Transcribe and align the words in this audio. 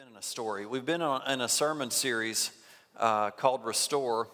been 0.00 0.08
in 0.08 0.16
a 0.16 0.22
story. 0.22 0.64
We've 0.64 0.86
been 0.86 1.02
in 1.02 1.42
a 1.42 1.48
sermon 1.48 1.90
series 1.90 2.52
uh, 2.96 3.32
called 3.32 3.66
Restore, 3.66 4.28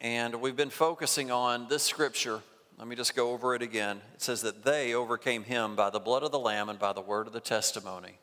and 0.00 0.36
we've 0.36 0.56
been 0.56 0.70
focusing 0.70 1.30
on 1.30 1.68
this 1.68 1.82
scripture. 1.82 2.40
Let 2.78 2.88
me 2.88 2.96
just 2.96 3.14
go 3.14 3.32
over 3.32 3.54
it 3.54 3.60
again. 3.60 4.00
It 4.14 4.22
says 4.22 4.40
that 4.40 4.64
they 4.64 4.94
overcame 4.94 5.44
him 5.44 5.76
by 5.76 5.90
the 5.90 5.98
blood 5.98 6.22
of 6.22 6.32
the 6.32 6.38
Lamb 6.38 6.70
and 6.70 6.78
by 6.78 6.94
the 6.94 7.02
word 7.02 7.26
of 7.26 7.34
the 7.34 7.40
testimony, 7.40 8.14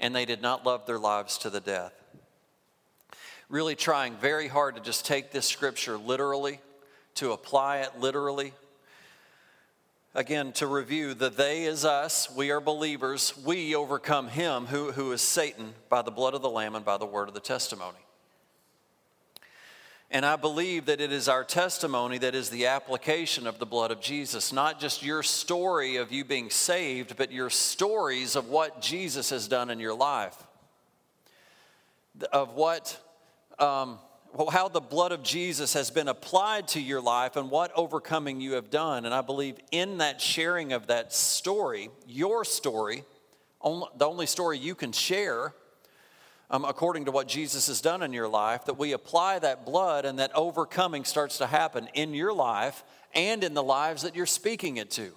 and 0.00 0.14
they 0.14 0.26
did 0.26 0.42
not 0.42 0.66
love 0.66 0.84
their 0.84 0.98
lives 0.98 1.38
to 1.38 1.48
the 1.48 1.60
death. 1.60 1.94
Really 3.48 3.74
trying 3.74 4.16
very 4.16 4.48
hard 4.48 4.74
to 4.74 4.82
just 4.82 5.06
take 5.06 5.30
this 5.30 5.46
scripture 5.46 5.96
literally, 5.96 6.60
to 7.14 7.32
apply 7.32 7.78
it 7.78 7.98
literally, 7.98 8.52
Again, 10.14 10.52
to 10.52 10.66
review, 10.66 11.14
the 11.14 11.30
they 11.30 11.64
is 11.64 11.86
us, 11.86 12.30
we 12.36 12.50
are 12.50 12.60
believers, 12.60 13.32
we 13.46 13.74
overcome 13.74 14.28
him 14.28 14.66
who, 14.66 14.92
who 14.92 15.10
is 15.12 15.22
Satan 15.22 15.72
by 15.88 16.02
the 16.02 16.10
blood 16.10 16.34
of 16.34 16.42
the 16.42 16.50
Lamb 16.50 16.74
and 16.74 16.84
by 16.84 16.98
the 16.98 17.06
word 17.06 17.28
of 17.28 17.34
the 17.34 17.40
testimony. 17.40 17.96
And 20.10 20.26
I 20.26 20.36
believe 20.36 20.84
that 20.84 21.00
it 21.00 21.12
is 21.12 21.30
our 21.30 21.44
testimony 21.44 22.18
that 22.18 22.34
is 22.34 22.50
the 22.50 22.66
application 22.66 23.46
of 23.46 23.58
the 23.58 23.64
blood 23.64 23.90
of 23.90 24.02
Jesus, 24.02 24.52
not 24.52 24.78
just 24.78 25.02
your 25.02 25.22
story 25.22 25.96
of 25.96 26.12
you 26.12 26.26
being 26.26 26.50
saved, 26.50 27.16
but 27.16 27.32
your 27.32 27.48
stories 27.48 28.36
of 28.36 28.50
what 28.50 28.82
Jesus 28.82 29.30
has 29.30 29.48
done 29.48 29.70
in 29.70 29.80
your 29.80 29.94
life, 29.94 30.36
of 32.30 32.52
what. 32.52 32.98
Um, 33.58 33.98
how 34.50 34.68
the 34.68 34.80
blood 34.80 35.12
of 35.12 35.22
Jesus 35.22 35.74
has 35.74 35.90
been 35.90 36.08
applied 36.08 36.68
to 36.68 36.80
your 36.80 37.00
life 37.00 37.36
and 37.36 37.50
what 37.50 37.70
overcoming 37.74 38.40
you 38.40 38.52
have 38.52 38.70
done. 38.70 39.04
And 39.04 39.14
I 39.14 39.20
believe 39.20 39.56
in 39.70 39.98
that 39.98 40.20
sharing 40.20 40.72
of 40.72 40.86
that 40.86 41.12
story, 41.12 41.90
your 42.06 42.44
story, 42.44 43.04
the 43.62 44.06
only 44.06 44.26
story 44.26 44.58
you 44.58 44.74
can 44.74 44.92
share, 44.92 45.54
um, 46.50 46.64
according 46.64 47.04
to 47.06 47.10
what 47.10 47.28
Jesus 47.28 47.66
has 47.66 47.80
done 47.80 48.02
in 48.02 48.12
your 48.12 48.28
life, 48.28 48.64
that 48.64 48.78
we 48.78 48.92
apply 48.92 49.38
that 49.40 49.66
blood 49.66 50.04
and 50.04 50.18
that 50.18 50.34
overcoming 50.34 51.04
starts 51.04 51.38
to 51.38 51.46
happen 51.46 51.88
in 51.94 52.14
your 52.14 52.32
life 52.32 52.84
and 53.14 53.44
in 53.44 53.52
the 53.54 53.62
lives 53.62 54.02
that 54.02 54.16
you're 54.16 54.26
speaking 54.26 54.78
it 54.78 54.90
to 54.92 55.12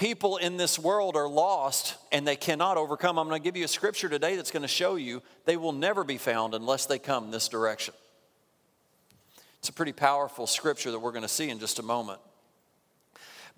people 0.00 0.38
in 0.38 0.56
this 0.56 0.78
world 0.78 1.14
are 1.14 1.28
lost 1.28 1.94
and 2.10 2.26
they 2.26 2.34
cannot 2.34 2.78
overcome. 2.78 3.18
I'm 3.18 3.28
going 3.28 3.40
to 3.40 3.44
give 3.44 3.54
you 3.54 3.66
a 3.66 3.68
scripture 3.68 4.08
today 4.08 4.34
that's 4.34 4.50
going 4.50 4.62
to 4.62 4.68
show 4.68 4.96
you 4.96 5.22
they 5.44 5.58
will 5.58 5.72
never 5.72 6.04
be 6.04 6.16
found 6.16 6.54
unless 6.54 6.86
they 6.86 6.98
come 6.98 7.30
this 7.30 7.48
direction. 7.48 7.92
It's 9.58 9.68
a 9.68 9.74
pretty 9.74 9.92
powerful 9.92 10.46
scripture 10.46 10.90
that 10.90 10.98
we're 10.98 11.12
going 11.12 11.20
to 11.20 11.28
see 11.28 11.50
in 11.50 11.58
just 11.58 11.78
a 11.78 11.82
moment. 11.82 12.18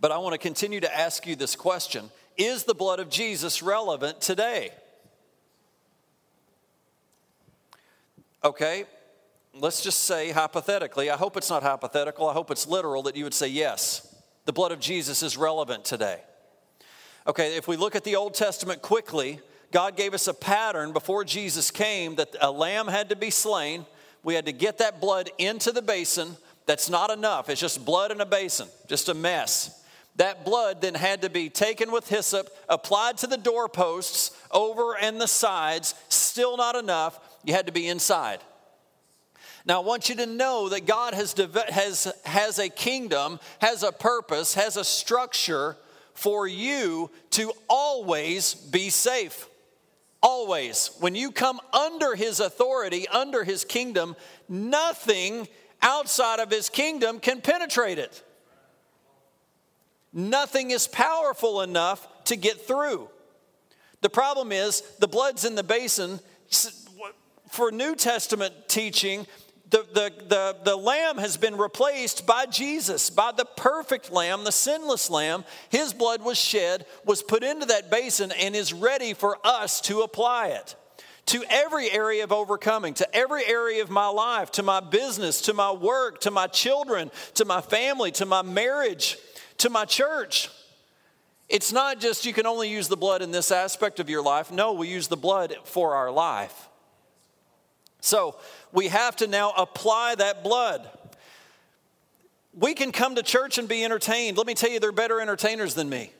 But 0.00 0.10
I 0.10 0.18
want 0.18 0.32
to 0.32 0.38
continue 0.38 0.80
to 0.80 0.92
ask 0.92 1.28
you 1.28 1.36
this 1.36 1.54
question 1.54 2.10
Is 2.36 2.64
the 2.64 2.74
blood 2.74 2.98
of 2.98 3.08
Jesus 3.08 3.62
relevant 3.62 4.20
today? 4.20 4.70
Okay, 8.42 8.86
let's 9.54 9.80
just 9.80 10.00
say 10.00 10.32
hypothetically, 10.32 11.08
I 11.08 11.16
hope 11.16 11.36
it's 11.36 11.50
not 11.50 11.62
hypothetical, 11.62 12.28
I 12.28 12.32
hope 12.32 12.50
it's 12.50 12.66
literal 12.66 13.04
that 13.04 13.14
you 13.14 13.22
would 13.22 13.32
say 13.32 13.46
yes, 13.46 14.12
the 14.44 14.52
blood 14.52 14.72
of 14.72 14.80
Jesus 14.80 15.22
is 15.22 15.36
relevant 15.36 15.84
today. 15.84 16.18
Okay, 17.26 17.56
if 17.56 17.68
we 17.68 17.76
look 17.76 17.94
at 17.94 18.02
the 18.02 18.16
Old 18.16 18.34
Testament 18.34 18.82
quickly, 18.82 19.40
God 19.70 19.96
gave 19.96 20.12
us 20.12 20.26
a 20.26 20.34
pattern 20.34 20.92
before 20.92 21.24
Jesus 21.24 21.70
came 21.70 22.16
that 22.16 22.34
a 22.40 22.50
lamb 22.50 22.88
had 22.88 23.10
to 23.10 23.16
be 23.16 23.30
slain. 23.30 23.86
We 24.24 24.34
had 24.34 24.46
to 24.46 24.52
get 24.52 24.78
that 24.78 25.00
blood 25.00 25.30
into 25.38 25.70
the 25.70 25.82
basin. 25.82 26.36
That's 26.66 26.90
not 26.90 27.10
enough. 27.10 27.48
It's 27.48 27.60
just 27.60 27.84
blood 27.84 28.10
in 28.10 28.20
a 28.20 28.26
basin, 28.26 28.68
just 28.88 29.08
a 29.08 29.14
mess. 29.14 29.78
That 30.16 30.44
blood 30.44 30.82
then 30.82 30.94
had 30.94 31.22
to 31.22 31.30
be 31.30 31.48
taken 31.48 31.90
with 31.92 32.08
hyssop, 32.08 32.50
applied 32.68 33.18
to 33.18 33.26
the 33.26 33.38
doorposts, 33.38 34.36
over 34.50 34.96
and 35.00 35.20
the 35.20 35.28
sides. 35.28 35.94
Still 36.08 36.56
not 36.56 36.76
enough. 36.76 37.18
You 37.44 37.54
had 37.54 37.66
to 37.66 37.72
be 37.72 37.88
inside. 37.88 38.40
Now, 39.64 39.80
I 39.80 39.84
want 39.84 40.08
you 40.08 40.16
to 40.16 40.26
know 40.26 40.68
that 40.70 40.86
God 40.86 41.14
has, 41.14 41.34
has, 41.68 42.12
has 42.24 42.58
a 42.58 42.68
kingdom, 42.68 43.38
has 43.60 43.84
a 43.84 43.92
purpose, 43.92 44.54
has 44.54 44.76
a 44.76 44.84
structure 44.84 45.76
for 46.14 46.46
you 46.46 47.10
to 47.30 47.52
always 47.68 48.54
be 48.54 48.90
safe. 48.90 49.48
Always. 50.22 50.90
When 51.00 51.14
you 51.14 51.32
come 51.32 51.60
under 51.72 52.14
his 52.14 52.38
authority, 52.40 53.08
under 53.08 53.44
his 53.44 53.64
kingdom, 53.64 54.14
nothing 54.48 55.48
outside 55.80 56.38
of 56.38 56.50
his 56.50 56.68
kingdom 56.68 57.18
can 57.18 57.40
penetrate 57.40 57.98
it. 57.98 58.22
Nothing 60.12 60.70
is 60.70 60.86
powerful 60.86 61.62
enough 61.62 62.06
to 62.24 62.36
get 62.36 62.66
through. 62.66 63.08
The 64.02 64.10
problem 64.10 64.52
is 64.52 64.82
the 64.98 65.08
blood's 65.08 65.44
in 65.44 65.54
the 65.54 65.62
basin. 65.62 66.20
For 67.50 67.70
New 67.70 67.94
Testament 67.94 68.54
teaching, 68.68 69.26
the, 69.72 69.86
the, 69.94 70.12
the, 70.28 70.56
the 70.64 70.76
lamb 70.76 71.16
has 71.16 71.38
been 71.38 71.56
replaced 71.56 72.26
by 72.26 72.44
Jesus, 72.44 73.08
by 73.08 73.32
the 73.32 73.46
perfect 73.46 74.12
lamb, 74.12 74.44
the 74.44 74.52
sinless 74.52 75.08
lamb. 75.08 75.44
His 75.70 75.94
blood 75.94 76.22
was 76.22 76.38
shed, 76.38 76.84
was 77.06 77.22
put 77.22 77.42
into 77.42 77.64
that 77.66 77.90
basin, 77.90 78.32
and 78.38 78.54
is 78.54 78.74
ready 78.74 79.14
for 79.14 79.38
us 79.42 79.80
to 79.82 80.02
apply 80.02 80.48
it 80.48 80.76
to 81.24 81.42
every 81.48 81.90
area 81.90 82.22
of 82.22 82.32
overcoming, 82.32 82.92
to 82.94 83.16
every 83.16 83.46
area 83.46 83.82
of 83.82 83.88
my 83.88 84.08
life, 84.08 84.50
to 84.50 84.62
my 84.62 84.80
business, 84.80 85.40
to 85.42 85.54
my 85.54 85.72
work, 85.72 86.20
to 86.20 86.30
my 86.30 86.46
children, 86.48 87.10
to 87.34 87.44
my 87.46 87.62
family, 87.62 88.10
to 88.10 88.26
my 88.26 88.42
marriage, 88.42 89.16
to 89.56 89.70
my 89.70 89.86
church. 89.86 90.50
It's 91.48 91.72
not 91.72 91.98
just 91.98 92.26
you 92.26 92.34
can 92.34 92.46
only 92.46 92.68
use 92.68 92.88
the 92.88 92.96
blood 92.96 93.22
in 93.22 93.30
this 93.30 93.50
aspect 93.50 94.00
of 94.00 94.10
your 94.10 94.22
life. 94.22 94.50
No, 94.50 94.72
we 94.72 94.88
use 94.88 95.08
the 95.08 95.16
blood 95.16 95.54
for 95.64 95.94
our 95.94 96.10
life. 96.10 96.68
So 98.02 98.36
we 98.72 98.88
have 98.88 99.16
to 99.16 99.26
now 99.26 99.52
apply 99.52 100.14
that 100.16 100.42
blood. 100.42 100.88
We 102.54 102.74
can 102.74 102.92
come 102.92 103.14
to 103.14 103.22
church 103.22 103.58
and 103.58 103.68
be 103.68 103.84
entertained. 103.84 104.36
Let 104.36 104.46
me 104.46 104.54
tell 104.54 104.70
you, 104.70 104.80
they're 104.80 104.92
better 104.92 105.20
entertainers 105.20 105.74
than 105.74 105.88
me. 105.88 106.10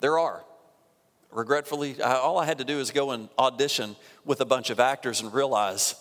There 0.00 0.18
are. 0.18 0.44
Regretfully, 1.30 2.02
all 2.02 2.38
I 2.38 2.44
had 2.44 2.58
to 2.58 2.64
do 2.64 2.80
is 2.80 2.90
go 2.90 3.12
and 3.12 3.28
audition 3.38 3.94
with 4.24 4.40
a 4.40 4.44
bunch 4.44 4.70
of 4.70 4.80
actors 4.80 5.20
and 5.20 5.32
realize 5.32 5.94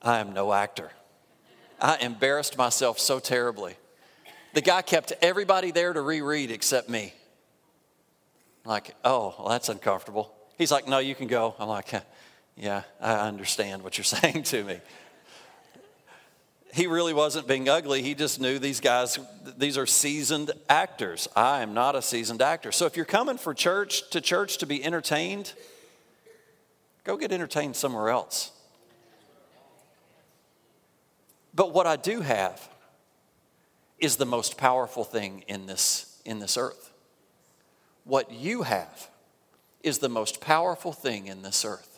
I 0.00 0.18
am 0.18 0.32
no 0.32 0.52
actor. 0.52 0.90
I 1.80 1.98
embarrassed 1.98 2.56
myself 2.56 2.98
so 2.98 3.18
terribly. 3.18 3.76
The 4.54 4.60
guy 4.60 4.82
kept 4.82 5.12
everybody 5.22 5.70
there 5.72 5.92
to 5.92 6.00
reread 6.00 6.50
except 6.50 6.88
me. 6.88 7.14
like, 8.64 8.94
oh, 9.04 9.34
well, 9.38 9.48
that's 9.48 9.68
uncomfortable. 9.68 10.32
He's 10.56 10.70
like, 10.70 10.86
no, 10.86 10.98
you 10.98 11.14
can 11.14 11.26
go. 11.26 11.54
I'm 11.58 11.68
like, 11.68 11.92
yeah, 12.58 12.82
I 13.00 13.28
understand 13.28 13.82
what 13.82 13.96
you're 13.96 14.04
saying 14.04 14.42
to 14.44 14.64
me. 14.64 14.80
He 16.74 16.86
really 16.86 17.14
wasn't 17.14 17.46
being 17.46 17.68
ugly. 17.68 18.02
He 18.02 18.14
just 18.14 18.40
knew 18.40 18.58
these 18.58 18.80
guys, 18.80 19.18
these 19.56 19.78
are 19.78 19.86
seasoned 19.86 20.50
actors. 20.68 21.26
I 21.34 21.62
am 21.62 21.72
not 21.72 21.96
a 21.96 22.02
seasoned 22.02 22.42
actor. 22.42 22.72
So 22.72 22.84
if 22.84 22.94
you're 22.94 23.06
coming 23.06 23.38
for 23.38 23.54
church 23.54 24.10
to 24.10 24.20
church 24.20 24.58
to 24.58 24.66
be 24.66 24.84
entertained, 24.84 25.54
go 27.04 27.16
get 27.16 27.32
entertained 27.32 27.74
somewhere 27.74 28.10
else. 28.10 28.52
But 31.54 31.72
what 31.72 31.86
I 31.86 31.96
do 31.96 32.20
have 32.20 32.68
is 33.98 34.16
the 34.16 34.26
most 34.26 34.58
powerful 34.58 35.04
thing 35.04 35.44
in 35.48 35.66
this, 35.66 36.20
in 36.24 36.38
this 36.38 36.56
earth. 36.56 36.92
What 38.04 38.30
you 38.30 38.62
have 38.62 39.08
is 39.82 39.98
the 39.98 40.08
most 40.08 40.40
powerful 40.40 40.92
thing 40.92 41.26
in 41.26 41.42
this 41.42 41.64
earth. 41.64 41.97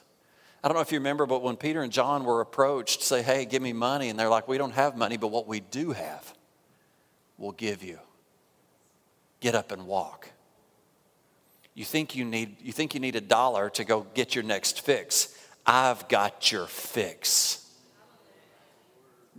I 0.63 0.69
don't 0.69 0.75
know 0.75 0.83
if 0.83 0.93
you 0.93 0.99
remember, 0.99 1.25
but 1.25 1.43
when 1.43 1.57
Peter 1.57 1.83
and 1.83 1.91
John 1.91 2.25
were 2.25 2.41
approached, 2.41 3.03
say, 3.03 3.23
hey, 3.23 3.47
give 3.47 3.63
me 3.63 3.73
money. 3.73 4.11
And 4.11 4.19
they're 4.19 4.29
like, 4.29 4.47
we 4.47 4.59
don't 4.59 4.73
have 4.73 4.97
money, 4.97 5.17
but 5.17 5.29
what 5.29 5.47
we 5.47 5.61
do 5.61 5.93
have, 5.93 6.35
we'll 7.39 7.53
give 7.53 7.83
you. 7.83 7.99
Get 9.41 9.55
up 9.55 9.73
and 9.73 9.87
walk. 9.87 10.31
You 11.75 11.87
think 11.87 12.15
you 12.15 12.27
need, 12.27 12.57
you 12.61 12.73
think 12.73 12.93
you 12.93 13.01
need 13.01 13.17
a 13.17 13.23
dollar 13.23 13.71
to 13.71 13.85
go 13.85 14.07
get 14.13 14.35
your 14.35 14.45
next 14.45 14.83
fix. 14.83 15.35
I've 15.65 16.09
got 16.09 16.53
your 16.53 16.67
fix. 16.67 17.67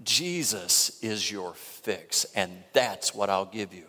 Jesus 0.03 1.03
is 1.03 1.31
your 1.31 1.53
fix, 1.53 2.25
and 2.35 2.63
that's 2.73 3.13
what 3.13 3.29
I'll 3.29 3.45
give 3.45 3.73
you. 3.73 3.85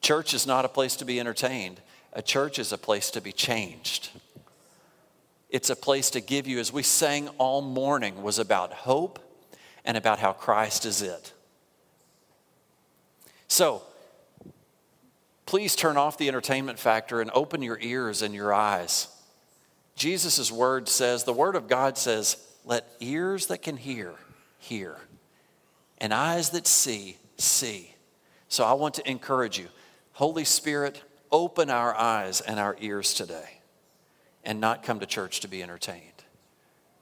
Church 0.00 0.34
is 0.34 0.46
not 0.46 0.64
a 0.64 0.68
place 0.68 0.94
to 0.96 1.04
be 1.04 1.18
entertained, 1.18 1.80
a 2.12 2.22
church 2.22 2.58
is 2.58 2.72
a 2.72 2.78
place 2.78 3.10
to 3.10 3.20
be 3.20 3.32
changed. 3.32 4.10
It's 5.52 5.68
a 5.68 5.76
place 5.76 6.08
to 6.10 6.22
give 6.22 6.46
you, 6.46 6.58
as 6.58 6.72
we 6.72 6.82
sang 6.82 7.28
all 7.36 7.60
morning, 7.60 8.22
was 8.22 8.38
about 8.38 8.72
hope 8.72 9.18
and 9.84 9.98
about 9.98 10.18
how 10.18 10.32
Christ 10.32 10.86
is 10.86 11.02
it. 11.02 11.34
So, 13.48 13.82
please 15.44 15.76
turn 15.76 15.98
off 15.98 16.16
the 16.16 16.28
entertainment 16.28 16.78
factor 16.78 17.20
and 17.20 17.30
open 17.34 17.60
your 17.60 17.78
ears 17.78 18.22
and 18.22 18.34
your 18.34 18.54
eyes. 18.54 19.08
Jesus' 19.94 20.50
word 20.50 20.88
says, 20.88 21.24
the 21.24 21.34
word 21.34 21.54
of 21.54 21.68
God 21.68 21.98
says, 21.98 22.38
let 22.64 22.90
ears 23.00 23.48
that 23.48 23.60
can 23.60 23.76
hear, 23.76 24.14
hear, 24.58 24.96
and 25.98 26.14
eyes 26.14 26.48
that 26.50 26.66
see, 26.66 27.18
see. 27.36 27.94
So 28.48 28.64
I 28.64 28.72
want 28.72 28.94
to 28.94 29.10
encourage 29.10 29.58
you, 29.58 29.68
Holy 30.12 30.44
Spirit, 30.44 31.02
open 31.30 31.68
our 31.68 31.94
eyes 31.94 32.40
and 32.40 32.58
our 32.58 32.74
ears 32.80 33.12
today. 33.12 33.58
And 34.44 34.60
not 34.60 34.82
come 34.82 35.00
to 35.00 35.06
church 35.06 35.40
to 35.40 35.48
be 35.48 35.62
entertained, 35.62 36.24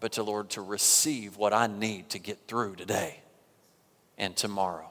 but 0.00 0.12
to, 0.12 0.22
Lord, 0.22 0.50
to 0.50 0.60
receive 0.60 1.37
what 1.37 1.52
I 1.52 1.66
need 1.66 2.10
to 2.10 2.19
get 2.19 2.38
through 2.46 2.76
today 2.76 3.20
and 4.19 4.37
tomorrow. 4.37 4.90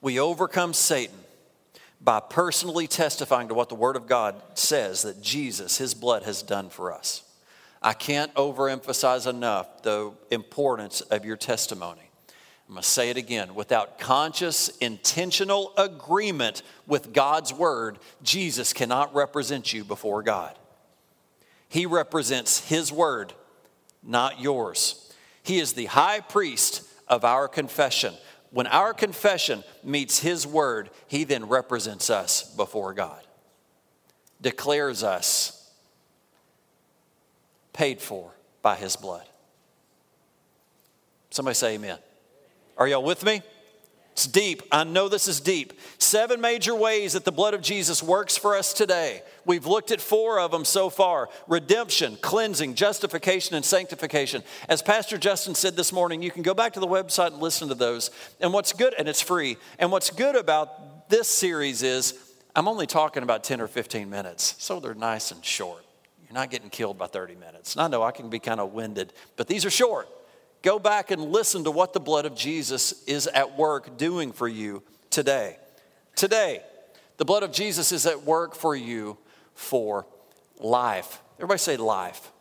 We 0.00 0.20
overcome 0.20 0.74
Satan 0.74 1.16
by 2.00 2.20
personally 2.20 2.86
testifying 2.86 3.48
to 3.48 3.54
what 3.54 3.70
the 3.70 3.74
Word 3.74 3.96
of 3.96 4.06
God 4.06 4.40
says 4.54 5.02
that 5.02 5.22
Jesus, 5.22 5.78
His 5.78 5.94
blood, 5.94 6.24
has 6.24 6.42
done 6.42 6.68
for 6.68 6.92
us. 6.92 7.22
I 7.80 7.94
can't 7.94 8.32
overemphasize 8.34 9.26
enough 9.26 9.82
the 9.82 10.12
importance 10.30 11.00
of 11.00 11.24
your 11.24 11.36
testimony. 11.36 12.10
I'm 12.68 12.74
going 12.74 12.82
to 12.82 12.88
say 12.88 13.10
it 13.10 13.18
again. 13.18 13.54
Without 13.54 13.98
conscious, 13.98 14.68
intentional 14.78 15.72
agreement 15.76 16.62
with 16.86 17.12
God's 17.12 17.52
word, 17.52 17.98
Jesus 18.22 18.72
cannot 18.72 19.14
represent 19.14 19.72
you 19.72 19.84
before 19.84 20.22
God. 20.22 20.58
He 21.74 21.86
represents 21.86 22.60
His 22.68 22.92
word, 22.92 23.32
not 24.00 24.40
yours. 24.40 25.12
He 25.42 25.58
is 25.58 25.72
the 25.72 25.86
high 25.86 26.20
priest 26.20 26.88
of 27.08 27.24
our 27.24 27.48
confession. 27.48 28.14
When 28.52 28.68
our 28.68 28.94
confession 28.94 29.64
meets 29.82 30.20
His 30.20 30.46
word, 30.46 30.90
He 31.08 31.24
then 31.24 31.48
represents 31.48 32.10
us 32.10 32.44
before 32.54 32.94
God, 32.94 33.20
declares 34.40 35.02
us 35.02 35.68
paid 37.72 38.00
for 38.00 38.30
by 38.62 38.76
His 38.76 38.94
blood. 38.94 39.28
Somebody 41.30 41.56
say 41.56 41.74
amen. 41.74 41.98
Are 42.78 42.86
y'all 42.86 43.02
with 43.02 43.24
me? 43.24 43.42
It's 44.14 44.28
deep. 44.28 44.62
I 44.70 44.84
know 44.84 45.08
this 45.08 45.26
is 45.26 45.40
deep. 45.40 45.72
Seven 45.98 46.40
major 46.40 46.72
ways 46.72 47.14
that 47.14 47.24
the 47.24 47.32
blood 47.32 47.52
of 47.52 47.60
Jesus 47.60 48.00
works 48.00 48.36
for 48.36 48.54
us 48.54 48.72
today. 48.72 49.22
We've 49.44 49.66
looked 49.66 49.90
at 49.90 50.00
four 50.00 50.38
of 50.38 50.52
them 50.52 50.64
so 50.64 50.88
far 50.88 51.28
redemption, 51.48 52.16
cleansing, 52.20 52.76
justification, 52.76 53.56
and 53.56 53.64
sanctification. 53.64 54.44
As 54.68 54.82
Pastor 54.82 55.18
Justin 55.18 55.56
said 55.56 55.74
this 55.74 55.92
morning, 55.92 56.22
you 56.22 56.30
can 56.30 56.44
go 56.44 56.54
back 56.54 56.74
to 56.74 56.80
the 56.80 56.86
website 56.86 57.32
and 57.32 57.42
listen 57.42 57.66
to 57.70 57.74
those. 57.74 58.12
And 58.40 58.52
what's 58.52 58.72
good, 58.72 58.94
and 58.96 59.08
it's 59.08 59.20
free. 59.20 59.56
And 59.80 59.90
what's 59.90 60.10
good 60.10 60.36
about 60.36 61.08
this 61.08 61.26
series 61.26 61.82
is 61.82 62.16
I'm 62.54 62.68
only 62.68 62.86
talking 62.86 63.24
about 63.24 63.42
10 63.42 63.60
or 63.60 63.66
15 63.66 64.08
minutes, 64.08 64.54
so 64.58 64.78
they're 64.78 64.94
nice 64.94 65.32
and 65.32 65.44
short. 65.44 65.84
You're 66.22 66.34
not 66.34 66.52
getting 66.52 66.70
killed 66.70 66.98
by 66.98 67.08
30 67.08 67.34
minutes. 67.34 67.74
And 67.74 67.82
I 67.82 67.88
know 67.88 68.04
I 68.04 68.12
can 68.12 68.30
be 68.30 68.38
kind 68.38 68.60
of 68.60 68.72
winded, 68.72 69.12
but 69.36 69.48
these 69.48 69.64
are 69.64 69.70
short. 69.70 70.08
Go 70.64 70.78
back 70.78 71.10
and 71.10 71.30
listen 71.30 71.64
to 71.64 71.70
what 71.70 71.92
the 71.92 72.00
blood 72.00 72.24
of 72.24 72.34
Jesus 72.34 73.04
is 73.04 73.26
at 73.26 73.58
work 73.58 73.98
doing 73.98 74.32
for 74.32 74.48
you 74.48 74.82
today. 75.10 75.58
Today, 76.16 76.62
the 77.18 77.26
blood 77.26 77.42
of 77.42 77.52
Jesus 77.52 77.92
is 77.92 78.06
at 78.06 78.24
work 78.24 78.54
for 78.54 78.74
you 78.74 79.18
for 79.54 80.06
life. 80.58 81.20
Everybody 81.36 81.58
say 81.58 81.76
life. 81.76 82.32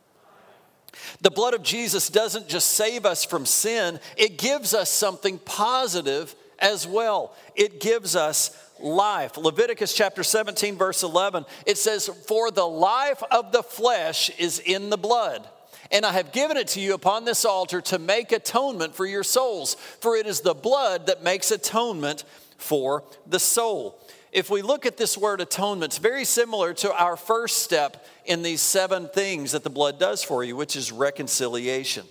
The 1.19 1.31
blood 1.31 1.53
of 1.53 1.63
Jesus 1.63 2.07
doesn't 2.09 2.47
just 2.47 2.71
save 2.71 3.05
us 3.05 3.25
from 3.25 3.45
sin, 3.45 3.99
it 4.15 4.37
gives 4.37 4.73
us 4.73 4.89
something 4.89 5.37
positive 5.39 6.33
as 6.59 6.87
well. 6.87 7.35
It 7.57 7.81
gives 7.81 8.15
us 8.15 8.57
life. 8.79 9.35
Leviticus 9.35 9.93
chapter 9.93 10.23
17, 10.23 10.77
verse 10.77 11.03
11, 11.03 11.43
it 11.65 11.77
says, 11.77 12.07
For 12.07 12.51
the 12.51 12.65
life 12.65 13.21
of 13.31 13.51
the 13.51 13.63
flesh 13.63 14.29
is 14.39 14.59
in 14.59 14.89
the 14.89 14.97
blood 14.97 15.45
and 15.93 16.07
I 16.07 16.11
have 16.11 16.31
given 16.31 16.57
it 16.57 16.67
to 16.69 16.81
you 16.81 16.95
upon 16.95 17.23
this 17.23 17.45
altar 17.45 17.79
to 17.81 17.99
make 17.99 18.31
atonement 18.31 18.95
for 18.95 19.05
your 19.05 19.23
souls, 19.23 19.75
for 19.75 20.17
it 20.17 20.25
is 20.25 20.41
the 20.41 20.55
blood 20.55 21.05
that 21.05 21.23
makes 21.23 21.51
atonement 21.51 22.25
for 22.57 23.03
the 23.27 23.39
soul. 23.39 23.99
If 24.31 24.49
we 24.49 24.63
look 24.63 24.87
at 24.87 24.97
this 24.97 25.15
word 25.15 25.39
atonement, 25.39 25.91
it's 25.91 25.99
very 25.99 26.25
similar 26.25 26.73
to 26.73 26.91
our 26.91 27.15
first 27.15 27.59
step 27.61 28.03
in 28.25 28.41
these 28.41 28.61
seven 28.61 29.07
things 29.07 29.51
that 29.51 29.63
the 29.63 29.69
blood 29.69 29.99
does 29.99 30.23
for 30.23 30.43
you, 30.43 30.55
which 30.55 30.75
is 30.75 30.91
reconciliation. 30.91 32.07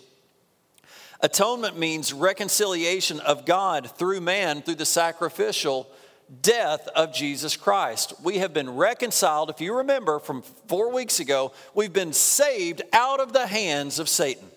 Atonement 1.20 1.76
means 1.76 2.12
reconciliation 2.12 3.18
of 3.20 3.44
God 3.44 3.90
through 3.96 4.20
man 4.20 4.62
through 4.62 4.76
the 4.76 4.84
sacrificial 4.86 5.88
death 6.40 6.88
of 6.88 7.12
Jesus 7.12 7.56
Christ. 7.56 8.14
We 8.22 8.38
have 8.38 8.54
been 8.54 8.70
reconciled, 8.70 9.50
if 9.50 9.60
you 9.60 9.76
remember 9.76 10.18
from 10.18 10.42
four 10.66 10.90
weeks 10.90 11.20
ago, 11.20 11.52
we've 11.74 11.92
been 11.92 12.12
saved 12.12 12.82
out 12.92 13.20
of 13.20 13.32
the 13.32 13.46
hands 13.46 13.98
of 13.98 14.08
Satan, 14.08 14.48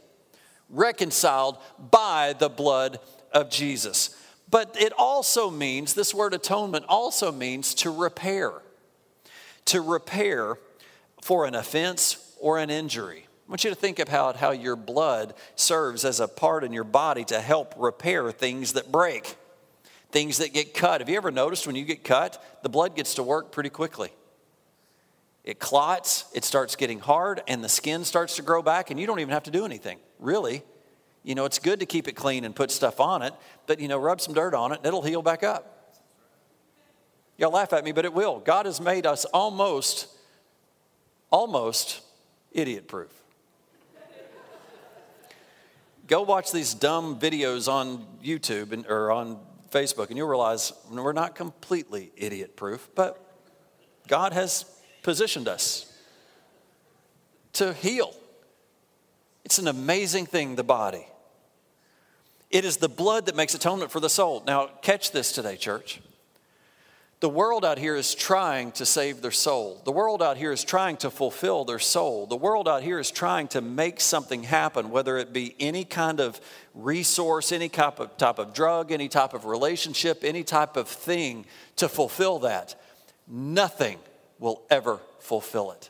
reconciled 0.70 1.58
by 1.92 2.34
the 2.34 2.50
blood 2.50 3.00
of 3.34 3.50
Jesus. 3.50 4.16
But 4.50 4.78
it 4.80 4.94
also 4.98 5.50
means, 5.50 5.94
this 5.94 6.14
word 6.14 6.34
atonement 6.34 6.86
also 6.88 7.32
means 7.32 7.74
to 7.76 7.90
repair, 7.90 8.54
to 9.66 9.82
repair 9.82 10.58
for 11.22 11.46
an 11.46 11.56
offense 11.56 12.36
or 12.40 12.60
an 12.60 12.70
injury. 12.70 13.26
I 13.48 13.52
want 13.52 13.64
you 13.64 13.70
to 13.70 13.76
think 13.76 14.00
about 14.00 14.38
how 14.38 14.52
your 14.52 14.76
blood 14.76 15.34
serves 15.56 16.06
as 16.06 16.20
a 16.20 16.28
part 16.28 16.64
in 16.64 16.72
your 16.72 16.84
body 16.84 17.24
to 17.26 17.42
help 17.42 17.74
repair 17.78 18.32
things 18.32 18.74
that 18.74 18.92
break 18.92 19.36
things 20.16 20.38
that 20.38 20.54
get 20.54 20.74
cut. 20.74 21.02
Have 21.02 21.10
you 21.10 21.18
ever 21.18 21.30
noticed 21.30 21.68
when 21.68 21.76
you 21.76 21.84
get 21.84 22.06
cut, 22.06 22.42
the 22.64 22.70
blood 22.70 22.96
gets 22.96 23.16
to 23.16 23.24
work 23.24 23.52
pretty 23.52 23.70
quickly? 23.70 24.12
It 25.44 25.60
clots, 25.60 26.24
it 26.34 26.46
starts 26.46 26.78
getting 26.78 27.02
hard, 27.02 27.42
and 27.50 27.62
the 27.62 27.68
skin 27.68 28.06
starts 28.06 28.38
to 28.38 28.42
grow 28.42 28.62
back, 28.62 28.92
and 28.92 28.98
you 28.98 29.08
don't 29.08 29.20
even 29.20 29.34
have 29.34 29.44
to 29.44 29.52
do 29.52 29.66
anything, 29.66 30.00
really. 30.18 30.64
You 31.24 31.36
know, 31.36 31.44
it's 31.44 31.60
good 31.60 31.82
to 31.82 31.86
keep 31.86 32.08
it 32.08 32.14
clean 32.14 32.46
and 32.46 32.56
put 32.56 32.72
stuff 32.72 33.02
on 33.02 33.24
it, 33.24 33.34
but, 33.68 33.82
you 33.82 33.90
know, 33.90 33.98
rub 33.98 34.22
some 34.22 34.34
dirt 34.34 34.54
on 34.54 34.72
it, 34.72 34.78
and 34.78 34.86
it'll 34.86 35.02
heal 35.02 35.22
back 35.22 35.44
up. 35.44 35.98
Y'all 37.38 37.52
laugh 37.52 37.74
at 37.74 37.84
me, 37.84 37.92
but 37.92 38.06
it 38.06 38.14
will. 38.14 38.40
God 38.40 38.68
has 38.68 38.80
made 38.80 39.06
us 39.06 39.26
almost, 39.26 40.08
almost 41.30 42.00
idiot 42.54 42.88
proof. 42.88 43.12
Go 46.08 46.22
watch 46.22 46.54
these 46.54 46.74
dumb 46.74 47.20
videos 47.20 47.70
on 47.70 48.08
YouTube 48.24 48.72
and, 48.72 48.86
or 48.88 49.12
on 49.12 49.40
Facebook, 49.76 50.08
and 50.08 50.18
you'll 50.18 50.30
realize 50.30 50.72
we're 50.90 51.12
not 51.12 51.36
completely 51.36 52.14
idiot 52.16 52.56
proof, 52.56 52.88
but 52.96 53.22
God 54.08 54.32
has 54.32 54.64
positioned 55.04 55.50
us 55.50 55.92
to 57.54 57.74
heal. 57.74 58.16
It's 59.44 59.60
an 59.60 59.68
amazing 59.68 60.28
thing, 60.28 60.56
the 60.56 60.64
body. 60.64 61.06
It 62.50 62.64
is 62.64 62.78
the 62.78 62.88
blood 62.88 63.26
that 63.26 63.36
makes 63.36 63.54
atonement 63.54 63.92
for 63.92 64.00
the 64.00 64.10
soul. 64.10 64.44
Now, 64.48 64.68
catch 64.82 65.12
this 65.12 65.34
today, 65.34 65.58
church. 65.58 66.00
The 67.22 67.30
world 67.30 67.64
out 67.64 67.78
here 67.78 67.96
is 67.96 68.14
trying 68.14 68.74
to 68.74 68.86
save 68.86 69.22
their 69.22 69.32
soul. 69.32 69.82
The 69.86 69.92
world 69.92 70.22
out 70.22 70.36
here 70.36 70.52
is 70.52 70.66
trying 70.66 70.98
to 70.98 71.10
fulfill 71.10 71.64
their 71.64 71.80
soul. 71.80 72.28
The 72.28 72.36
world 72.36 72.68
out 72.68 72.84
here 72.84 73.00
is 73.00 73.10
trying 73.10 73.48
to 73.50 73.62
make 73.62 74.02
something 74.02 74.44
happen, 74.44 74.92
whether 74.92 75.18
it 75.18 75.32
be 75.32 75.56
any 75.60 75.86
kind 75.86 76.20
of 76.20 76.42
resource, 76.74 77.54
any 77.54 77.70
type 77.70 78.00
of, 78.00 78.18
type 78.18 78.38
of 78.38 78.54
drug, 78.54 78.92
any 78.92 79.08
type 79.08 79.34
of 79.34 79.46
relationship, 79.46 80.24
any 80.24 80.44
type 80.44 80.76
of 80.76 80.90
thing 80.90 81.46
to 81.78 81.88
fulfill 81.88 82.40
that. 82.40 82.76
Nothing 83.28 83.98
will 84.38 84.64
ever 84.70 85.00
fulfill 85.20 85.72
it. 85.72 85.90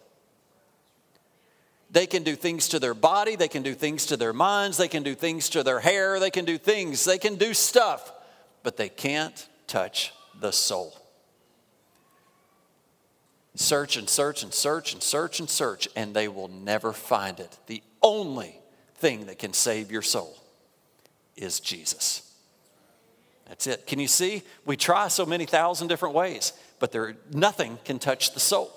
They 1.89 2.05
can 2.05 2.23
do 2.23 2.35
things 2.35 2.69
to 2.69 2.79
their 2.79 2.93
body, 2.93 3.35
they 3.35 3.47
can 3.47 3.63
do 3.63 3.73
things 3.73 4.05
to 4.07 4.17
their 4.17 4.33
minds, 4.33 4.77
they 4.77 4.87
can 4.87 5.01
do 5.01 5.15
things 5.15 5.49
to 5.49 5.63
their 5.63 5.79
hair, 5.79 6.19
they 6.19 6.29
can 6.29 6.45
do 6.45 6.57
things, 6.57 7.03
they 7.03 7.17
can 7.17 7.35
do 7.35 7.53
stuff, 7.53 8.11
but 8.63 8.77
they 8.77 8.89
can't 8.89 9.47
touch 9.65 10.13
the 10.39 10.51
soul. 10.51 11.04
Search 13.55 13.95
and 13.95 14.09
search 14.09 14.43
and 14.43 14.53
search 14.53 14.93
and 14.93 15.01
search 15.01 15.39
and 15.39 15.49
search, 15.49 15.87
and 15.95 16.13
they 16.13 16.27
will 16.27 16.49
never 16.49 16.91
find 16.91 17.39
it. 17.39 17.57
The 17.67 17.81
only 18.01 18.59
thing 18.95 19.27
that 19.27 19.39
can 19.39 19.53
save 19.53 19.91
your 19.91 20.01
soul 20.01 20.37
is 21.35 21.59
Jesus. 21.59 22.21
That's 23.47 23.67
it. 23.67 23.87
Can 23.87 23.99
you 23.99 24.07
see? 24.07 24.43
We 24.65 24.75
try 24.75 25.07
so 25.07 25.25
many 25.25 25.45
thousand 25.45 25.87
different 25.87 26.15
ways, 26.15 26.53
but 26.79 26.91
there 26.91 27.15
nothing 27.31 27.77
can 27.85 27.99
touch 27.99 28.33
the 28.33 28.39
soul. 28.39 28.71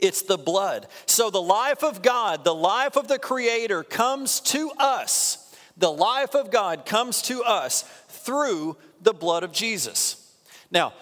It's 0.00 0.22
the 0.22 0.38
blood. 0.38 0.88
So 1.06 1.30
the 1.30 1.42
life 1.42 1.84
of 1.84 2.02
God, 2.02 2.44
the 2.44 2.54
life 2.54 2.96
of 2.96 3.08
the 3.08 3.18
Creator 3.18 3.84
comes 3.84 4.40
to 4.40 4.70
us. 4.78 5.54
The 5.76 5.92
life 5.92 6.34
of 6.34 6.50
God 6.50 6.86
comes 6.86 7.22
to 7.22 7.42
us 7.42 7.82
through 8.08 8.76
the 9.02 9.14
blood 9.14 9.42
of 9.42 9.52
Jesus. 9.52 10.32
Now, 10.70 10.92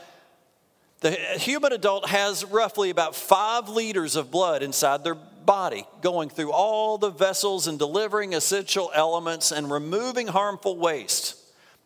the 1.02 1.10
human 1.10 1.72
adult 1.72 2.08
has 2.08 2.44
roughly 2.44 2.90
about 2.90 3.16
five 3.16 3.68
liters 3.68 4.14
of 4.14 4.30
blood 4.30 4.62
inside 4.62 5.02
their 5.02 5.16
body, 5.16 5.84
going 6.00 6.28
through 6.28 6.52
all 6.52 6.96
the 6.96 7.10
vessels 7.10 7.66
and 7.66 7.76
delivering 7.76 8.34
essential 8.34 8.90
elements 8.94 9.50
and 9.50 9.70
removing 9.70 10.28
harmful 10.28 10.76
waste. 10.78 11.36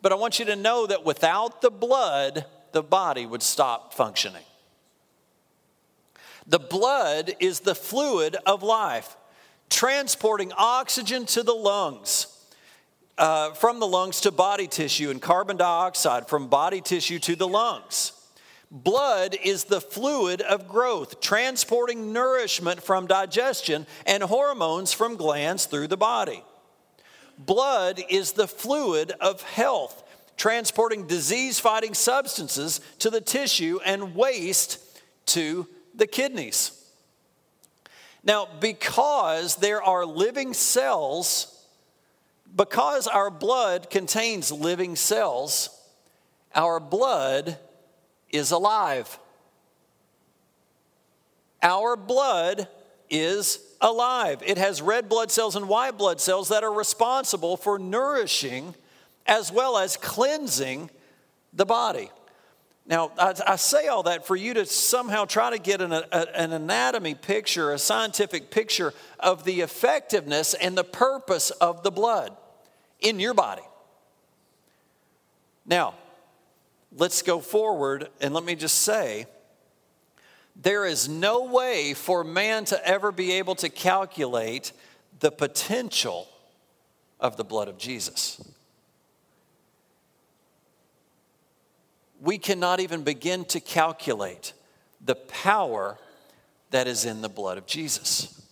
But 0.02 0.12
I 0.12 0.16
want 0.16 0.38
you 0.38 0.44
to 0.44 0.56
know 0.56 0.86
that 0.86 1.04
without 1.04 1.62
the 1.62 1.70
blood, 1.70 2.44
the 2.72 2.82
body 2.82 3.24
would 3.24 3.42
stop 3.42 3.94
functioning. 3.94 4.44
The 6.46 6.58
blood 6.58 7.34
is 7.40 7.60
the 7.60 7.74
fluid 7.74 8.36
of 8.44 8.62
life, 8.62 9.16
transporting 9.70 10.52
oxygen 10.56 11.24
to 11.26 11.42
the 11.42 11.54
lungs, 11.54 12.26
uh, 13.16 13.52
from 13.52 13.80
the 13.80 13.86
lungs 13.86 14.20
to 14.20 14.30
body 14.30 14.68
tissue, 14.68 15.08
and 15.08 15.22
carbon 15.22 15.56
dioxide 15.56 16.28
from 16.28 16.48
body 16.48 16.82
tissue 16.82 17.18
to 17.20 17.34
the 17.34 17.48
lungs. 17.48 18.12
Blood 18.70 19.36
is 19.44 19.64
the 19.64 19.80
fluid 19.80 20.40
of 20.40 20.68
growth, 20.68 21.20
transporting 21.20 22.12
nourishment 22.12 22.82
from 22.82 23.06
digestion 23.06 23.86
and 24.06 24.22
hormones 24.22 24.92
from 24.92 25.16
glands 25.16 25.66
through 25.66 25.86
the 25.86 25.96
body. 25.96 26.42
Blood 27.38 28.02
is 28.08 28.32
the 28.32 28.48
fluid 28.48 29.12
of 29.20 29.42
health, 29.42 30.02
transporting 30.36 31.06
disease 31.06 31.60
fighting 31.60 31.94
substances 31.94 32.80
to 32.98 33.08
the 33.08 33.20
tissue 33.20 33.78
and 33.84 34.16
waste 34.16 34.78
to 35.26 35.68
the 35.94 36.06
kidneys. 36.06 36.72
Now, 38.24 38.48
because 38.58 39.56
there 39.56 39.82
are 39.82 40.04
living 40.04 40.52
cells, 40.54 41.64
because 42.54 43.06
our 43.06 43.30
blood 43.30 43.90
contains 43.90 44.50
living 44.50 44.96
cells, 44.96 45.70
our 46.52 46.80
blood 46.80 47.58
is 48.36 48.50
alive. 48.50 49.18
Our 51.62 51.96
blood 51.96 52.68
is 53.10 53.58
alive. 53.80 54.42
It 54.44 54.58
has 54.58 54.82
red 54.82 55.08
blood 55.08 55.30
cells 55.30 55.56
and 55.56 55.68
white 55.68 55.98
blood 55.98 56.20
cells 56.20 56.48
that 56.48 56.64
are 56.64 56.72
responsible 56.72 57.56
for 57.56 57.78
nourishing 57.78 58.74
as 59.26 59.50
well 59.50 59.76
as 59.78 59.96
cleansing 59.96 60.90
the 61.52 61.66
body. 61.66 62.10
Now, 62.88 63.10
I, 63.18 63.34
I, 63.44 63.56
say 63.56 63.88
all 63.88 64.04
that 64.04 64.26
for 64.26 64.36
you 64.36 64.54
to 64.54 64.64
somehow 64.64 65.24
try 65.24 65.50
to 65.50 65.58
get 65.58 65.80
an, 65.80 65.92
a, 65.92 66.04
an 66.12 66.52
anatomy 66.52 67.16
picture, 67.16 67.72
a 67.72 67.78
scientific 67.78 68.52
picture 68.52 68.94
of 69.18 69.42
the 69.44 69.62
effectiveness 69.62 70.54
and 70.54 70.78
the 70.78 70.84
purpose 70.84 71.50
of 71.50 71.82
the 71.82 71.90
blood 71.90 72.36
in 73.00 73.18
your 73.18 73.34
body. 73.34 73.62
Now, 75.64 75.94
let's 76.96 77.22
go 77.22 77.40
forward 77.40 78.08
and 78.20 78.34
let 78.34 78.44
me 78.44 78.54
just 78.54 78.78
say 78.78 79.26
there 80.56 80.86
is 80.86 81.08
no 81.08 81.44
way 81.44 81.92
for 81.92 82.24
man 82.24 82.64
to 82.64 82.88
ever 82.88 83.12
be 83.12 83.32
able 83.32 83.54
to 83.56 83.68
calculate 83.68 84.72
the 85.20 85.30
potential 85.30 86.26
of 87.20 87.36
the 87.36 87.44
blood 87.44 87.68
of 87.68 87.76
Jesus. 87.76 88.42
We 92.20 92.38
cannot 92.38 92.80
even 92.80 93.02
begin 93.02 93.44
to 93.46 93.60
calculate 93.60 94.54
the 95.04 95.14
power 95.14 95.98
that 96.70 96.86
is 96.86 97.04
in 97.04 97.20
the 97.20 97.28
blood 97.28 97.58
of 97.58 97.66
Jesus, 97.66 98.42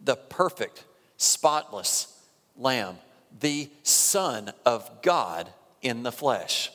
the 0.00 0.16
perfect, 0.16 0.84
spotless 1.16 2.12
Lamb, 2.56 2.96
the 3.38 3.70
Son 3.84 4.52
of 4.64 5.02
God 5.02 5.48
in 5.82 6.02
the 6.02 6.12
flesh. 6.12 6.70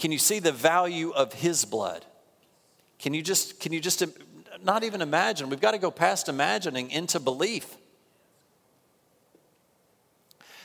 Can 0.00 0.12
you 0.12 0.18
see 0.18 0.38
the 0.38 0.50
value 0.50 1.10
of 1.10 1.34
his 1.34 1.66
blood? 1.66 2.06
Can 2.98 3.12
you 3.12 3.20
just, 3.20 3.60
can 3.60 3.70
you 3.70 3.80
just 3.80 4.02
not 4.62 4.82
even 4.82 5.02
imagine? 5.02 5.50
We've 5.50 5.60
got 5.60 5.72
to 5.72 5.78
go 5.78 5.90
past 5.90 6.30
imagining 6.30 6.90
into 6.90 7.20
belief. 7.20 7.76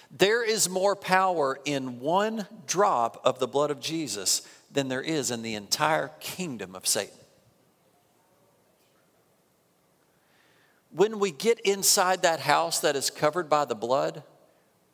There 0.09 0.41
is 0.41 0.69
more 0.69 0.95
power 0.95 1.59
in 1.65 1.99
one 1.99 2.47
drop 2.65 3.19
of 3.25 3.39
the 3.39 3.47
blood 3.47 3.71
of 3.71 3.81
Jesus 3.81 4.47
than 4.71 4.87
there 4.87 5.01
is 5.01 5.31
in 5.31 5.41
the 5.41 5.55
entire 5.55 6.11
kingdom 6.21 6.73
of 6.73 6.87
Satan. 6.87 7.17
When 10.91 11.19
we 11.19 11.31
get 11.31 11.59
inside 11.59 12.21
that 12.21 12.39
house 12.39 12.79
that 12.79 12.95
is 12.95 13.09
covered 13.09 13.49
by 13.49 13.65
the 13.65 13.75
blood, 13.75 14.23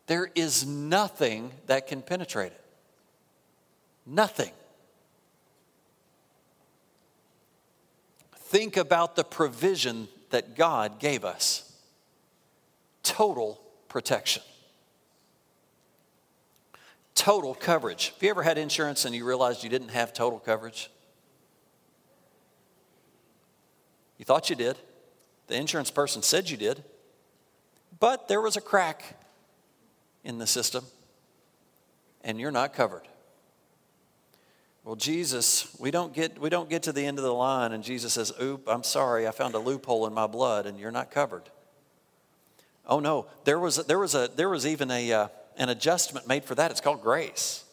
there 0.08 0.32
is 0.34 0.66
nothing 0.66 1.52
that 1.68 1.86
can 1.86 2.02
penetrate 2.02 2.54
it. 2.54 2.62
Nothing. 4.06 4.52
Think 8.36 8.76
about 8.76 9.16
the 9.16 9.24
provision 9.24 10.08
that 10.32 10.56
God 10.56 11.00
gave 11.00 11.24
us 11.24 11.72
total 13.04 13.62
protection, 13.88 14.44
total 17.16 17.54
coverage. 17.54 18.10
Have 18.10 18.24
you 18.24 18.30
ever 18.30 18.44
had 18.44 18.58
insurance 18.58 19.06
and 19.06 19.16
you 19.16 19.26
realized 19.26 19.64
you 19.64 19.70
didn't 19.70 19.90
have 19.90 20.12
total 20.14 20.40
coverage? 20.40 20.90
You 24.18 24.26
thought 24.26 24.50
you 24.50 24.56
did. 24.56 24.78
The 25.48 25.56
insurance 25.56 25.90
person 25.90 26.22
said 26.22 26.50
you 26.50 26.58
did. 26.58 26.84
But 28.00 28.28
there 28.28 28.42
was 28.42 28.58
a 28.58 28.62
crack 28.62 29.18
in 30.24 30.38
the 30.38 30.48
system, 30.48 30.86
and 32.24 32.40
you're 32.40 32.52
not 32.52 32.74
covered. 32.74 33.08
Well, 34.84 34.96
Jesus, 34.96 35.76
we 35.80 35.92
don't 35.92 36.12
get 36.12 36.40
we 36.40 36.50
don't 36.50 36.70
get 36.70 36.84
to 36.84 36.92
the 36.92 37.06
end 37.06 37.20
of 37.20 37.24
the 37.24 37.34
line 37.34 37.72
and 37.72 37.84
Jesus 37.84 38.14
says, 38.14 38.34
"Oop, 38.42 38.64
I'm 38.68 38.84
sorry. 38.84 39.28
I 39.28 39.32
found 39.32 39.54
a 39.54 39.60
loophole 39.60 40.08
in 40.08 40.14
my 40.14 40.26
blood 40.28 40.66
and 40.66 40.80
you're 40.80 40.92
not 40.92 41.12
covered." 41.12 41.50
Oh 42.88 43.00
no, 43.00 43.28
there 43.44 43.60
was 43.60 43.76
there 43.86 44.00
was 44.00 44.16
a 44.16 44.30
there 44.36 44.50
was 44.50 44.66
even 44.66 44.90
a 44.90 45.14
uh, 45.14 45.28
an 45.58 45.70
adjustment 45.70 46.28
made 46.28 46.46
for 46.46 46.56
that. 46.56 46.72
It's 46.72 46.82
called 46.82 47.04
grace. 47.04 47.64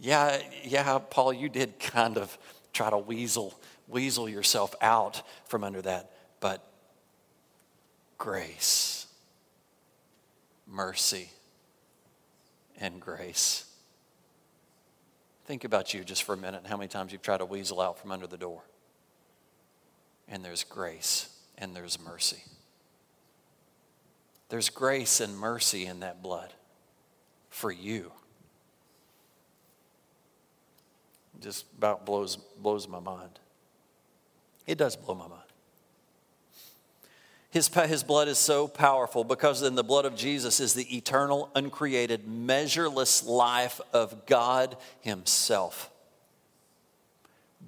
Yeah, 0.00 0.40
yeah, 0.62 0.98
Paul, 0.98 1.32
you 1.32 1.48
did 1.48 1.78
kind 1.78 2.16
of 2.16 2.38
try 2.72 2.88
to 2.88 2.98
weasel 2.98 3.58
weasel 3.86 4.28
yourself 4.28 4.74
out 4.80 5.22
from 5.46 5.62
under 5.62 5.82
that, 5.82 6.10
but 6.40 6.64
grace, 8.16 9.06
mercy, 10.66 11.30
and 12.80 12.98
grace 12.98 13.67
Think 15.48 15.64
about 15.64 15.94
you 15.94 16.04
just 16.04 16.24
for 16.24 16.34
a 16.34 16.36
minute 16.36 16.66
how 16.66 16.76
many 16.76 16.88
times 16.88 17.10
you've 17.10 17.22
tried 17.22 17.38
to 17.38 17.46
weasel 17.46 17.80
out 17.80 17.98
from 17.98 18.12
under 18.12 18.26
the 18.26 18.36
door. 18.36 18.60
And 20.28 20.44
there's 20.44 20.62
grace 20.62 21.30
and 21.56 21.74
there's 21.74 21.98
mercy. 21.98 22.44
There's 24.50 24.68
grace 24.68 25.20
and 25.20 25.34
mercy 25.34 25.86
in 25.86 26.00
that 26.00 26.22
blood 26.22 26.52
for 27.48 27.72
you. 27.72 28.12
Just 31.40 31.64
about 31.78 32.04
blows, 32.04 32.36
blows 32.36 32.86
my 32.86 33.00
mind. 33.00 33.38
It 34.66 34.76
does 34.76 34.96
blow 34.96 35.14
my 35.14 35.28
mind. 35.28 35.47
His, 37.50 37.68
his 37.68 38.02
blood 38.02 38.28
is 38.28 38.38
so 38.38 38.68
powerful 38.68 39.24
because 39.24 39.62
in 39.62 39.74
the 39.74 39.84
blood 39.84 40.04
of 40.04 40.14
Jesus 40.14 40.60
is 40.60 40.74
the 40.74 40.96
eternal, 40.96 41.50
uncreated, 41.54 42.28
measureless 42.28 43.24
life 43.24 43.80
of 43.92 44.26
God 44.26 44.76
Himself. 45.00 45.90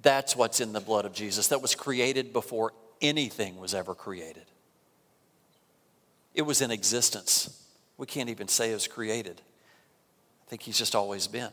That's 0.03 0.35
what's 0.35 0.61
in 0.61 0.73
the 0.73 0.79
blood 0.79 1.05
of 1.05 1.13
Jesus 1.13 1.47
that 1.47 1.61
was 1.61 1.73
created 1.73 2.31
before 2.31 2.73
anything 3.01 3.57
was 3.57 3.73
ever 3.73 3.95
created. 3.95 4.45
It 6.35 6.43
was 6.43 6.61
in 6.61 6.69
existence. 6.69 7.65
We 7.97 8.05
can't 8.05 8.29
even 8.29 8.47
say 8.47 8.71
it 8.71 8.75
was 8.75 8.87
created. 8.87 9.41
I 10.45 10.49
think 10.49 10.61
He's 10.61 10.77
just 10.77 10.93
always 10.93 11.25
been. 11.25 11.49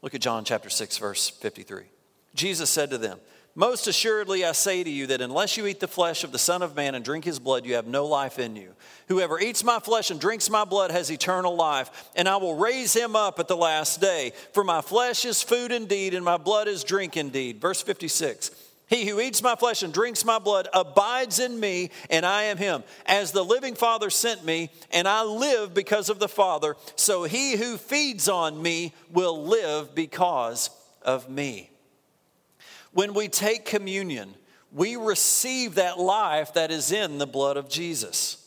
Look 0.00 0.14
at 0.14 0.20
John 0.22 0.44
chapter 0.44 0.70
6, 0.70 0.98
verse 0.98 1.28
53. 1.28 1.84
Jesus 2.34 2.70
said 2.70 2.90
to 2.90 2.98
them, 2.98 3.18
most 3.56 3.86
assuredly, 3.86 4.44
I 4.44 4.52
say 4.52 4.84
to 4.84 4.90
you 4.90 5.06
that 5.06 5.22
unless 5.22 5.56
you 5.56 5.66
eat 5.66 5.80
the 5.80 5.88
flesh 5.88 6.24
of 6.24 6.30
the 6.30 6.38
Son 6.38 6.60
of 6.60 6.76
Man 6.76 6.94
and 6.94 7.02
drink 7.02 7.24
his 7.24 7.38
blood, 7.38 7.64
you 7.64 7.74
have 7.74 7.86
no 7.86 8.04
life 8.04 8.38
in 8.38 8.54
you. 8.54 8.74
Whoever 9.08 9.40
eats 9.40 9.64
my 9.64 9.80
flesh 9.80 10.10
and 10.10 10.20
drinks 10.20 10.50
my 10.50 10.66
blood 10.66 10.90
has 10.90 11.10
eternal 11.10 11.56
life, 11.56 12.10
and 12.14 12.28
I 12.28 12.36
will 12.36 12.56
raise 12.56 12.92
him 12.92 13.16
up 13.16 13.40
at 13.40 13.48
the 13.48 13.56
last 13.56 13.98
day. 13.98 14.34
For 14.52 14.62
my 14.62 14.82
flesh 14.82 15.24
is 15.24 15.42
food 15.42 15.72
indeed, 15.72 16.12
and 16.12 16.22
my 16.22 16.36
blood 16.36 16.68
is 16.68 16.84
drink 16.84 17.16
indeed. 17.16 17.58
Verse 17.58 17.80
56. 17.80 18.50
He 18.88 19.06
who 19.06 19.20
eats 19.20 19.42
my 19.42 19.56
flesh 19.56 19.82
and 19.82 19.92
drinks 19.92 20.22
my 20.22 20.38
blood 20.38 20.68
abides 20.74 21.38
in 21.38 21.58
me, 21.58 21.90
and 22.10 22.26
I 22.26 22.44
am 22.44 22.58
him. 22.58 22.84
As 23.06 23.32
the 23.32 23.42
living 23.42 23.74
Father 23.74 24.10
sent 24.10 24.44
me, 24.44 24.70
and 24.92 25.08
I 25.08 25.22
live 25.22 25.72
because 25.72 26.10
of 26.10 26.18
the 26.18 26.28
Father, 26.28 26.76
so 26.94 27.24
he 27.24 27.56
who 27.56 27.78
feeds 27.78 28.28
on 28.28 28.62
me 28.62 28.92
will 29.10 29.46
live 29.46 29.94
because 29.94 30.68
of 31.00 31.30
me. 31.30 31.70
When 32.96 33.12
we 33.12 33.28
take 33.28 33.66
communion, 33.66 34.34
we 34.72 34.96
receive 34.96 35.74
that 35.74 35.98
life 35.98 36.54
that 36.54 36.70
is 36.70 36.92
in 36.92 37.18
the 37.18 37.26
blood 37.26 37.58
of 37.58 37.68
Jesus. 37.68 38.42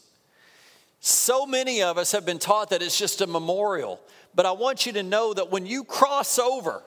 So 1.00 1.46
many 1.46 1.84
of 1.84 2.00
us 2.00 2.14
have 2.14 2.26
been 2.26 2.40
taught 2.40 2.72
that 2.72 2.82
it's 2.82 2.98
just 2.98 3.22
a 3.22 3.28
memorial, 3.28 4.00
but 4.34 4.48
I 4.48 4.52
want 4.54 4.88
you 4.88 4.94
to 4.94 5.04
know 5.04 5.36
that 5.36 5.52
when 5.52 5.68
you 5.68 5.84
cross 5.84 6.40
over, 6.40 6.82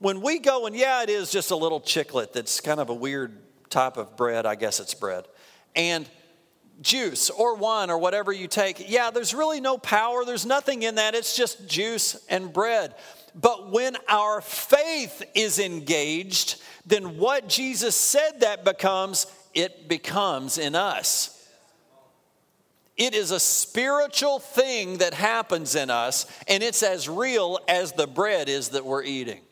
when 0.00 0.20
we 0.20 0.40
go, 0.40 0.66
and 0.66 0.74
yeah, 0.74 1.04
it 1.04 1.08
is 1.08 1.30
just 1.30 1.52
a 1.52 1.56
little 1.56 1.80
chiclet 1.80 2.32
that's 2.32 2.60
kind 2.60 2.80
of 2.80 2.88
a 2.88 2.94
weird 2.94 3.38
type 3.70 3.96
of 3.96 4.16
bread, 4.16 4.44
I 4.44 4.56
guess 4.56 4.80
it's 4.80 4.92
bread, 4.92 5.24
and 5.76 6.08
juice 6.82 7.30
or 7.30 7.54
wine 7.54 7.90
or 7.90 7.98
whatever 7.98 8.32
you 8.32 8.48
take, 8.48 8.90
yeah, 8.90 9.12
there's 9.12 9.34
really 9.34 9.60
no 9.60 9.78
power, 9.78 10.24
there's 10.24 10.44
nothing 10.44 10.82
in 10.82 10.96
that, 10.96 11.14
it's 11.14 11.36
just 11.36 11.68
juice 11.68 12.26
and 12.28 12.52
bread. 12.52 12.96
But 13.38 13.70
when 13.70 13.96
our 14.08 14.40
faith 14.40 15.22
is 15.34 15.58
engaged, 15.58 16.60
then 16.86 17.18
what 17.18 17.48
Jesus 17.48 17.94
said 17.94 18.40
that 18.40 18.64
becomes, 18.64 19.26
it 19.52 19.88
becomes 19.88 20.56
in 20.56 20.74
us. 20.74 21.32
It 22.96 23.14
is 23.14 23.30
a 23.30 23.40
spiritual 23.40 24.38
thing 24.38 24.98
that 24.98 25.12
happens 25.12 25.74
in 25.74 25.90
us, 25.90 26.24
and 26.48 26.62
it's 26.62 26.82
as 26.82 27.10
real 27.10 27.58
as 27.68 27.92
the 27.92 28.06
bread 28.06 28.48
is 28.48 28.70
that 28.70 28.86
we're 28.86 29.02
eating. 29.02 29.42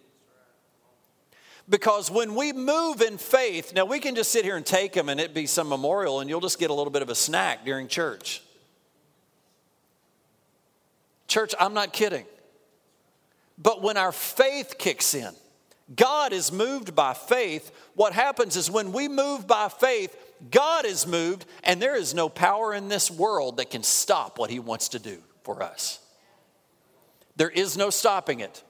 Because 1.68 2.10
when 2.10 2.34
we 2.34 2.54
move 2.54 3.02
in 3.02 3.18
faith, 3.18 3.74
now 3.74 3.84
we 3.84 4.00
can 4.00 4.14
just 4.14 4.32
sit 4.32 4.46
here 4.46 4.56
and 4.56 4.64
take 4.64 4.94
them 4.94 5.10
and 5.10 5.20
it 5.20 5.34
be 5.34 5.46
some 5.46 5.68
memorial, 5.68 6.20
and 6.20 6.30
you'll 6.30 6.40
just 6.40 6.58
get 6.58 6.70
a 6.70 6.74
little 6.74 6.90
bit 6.90 7.02
of 7.02 7.10
a 7.10 7.14
snack 7.14 7.66
during 7.66 7.86
church. 7.86 8.42
Church, 11.28 11.54
I'm 11.60 11.74
not 11.74 11.92
kidding. 11.92 12.24
But 13.56 13.82
when 13.82 13.96
our 13.96 14.12
faith 14.12 14.76
kicks 14.78 15.14
in, 15.14 15.32
God 15.94 16.32
is 16.32 16.50
moved 16.50 16.94
by 16.94 17.14
faith. 17.14 17.70
What 17.94 18.12
happens 18.12 18.56
is 18.56 18.70
when 18.70 18.92
we 18.92 19.08
move 19.08 19.46
by 19.46 19.68
faith, 19.68 20.16
God 20.50 20.84
is 20.84 21.06
moved, 21.06 21.46
and 21.62 21.80
there 21.80 21.94
is 21.94 22.14
no 22.14 22.28
power 22.28 22.74
in 22.74 22.88
this 22.88 23.10
world 23.10 23.58
that 23.58 23.70
can 23.70 23.82
stop 23.82 24.38
what 24.38 24.50
He 24.50 24.58
wants 24.58 24.88
to 24.90 24.98
do 24.98 25.18
for 25.42 25.62
us. 25.62 26.00
There 27.36 27.50
is 27.50 27.76
no 27.76 27.90
stopping 27.90 28.40
it. 28.40 28.62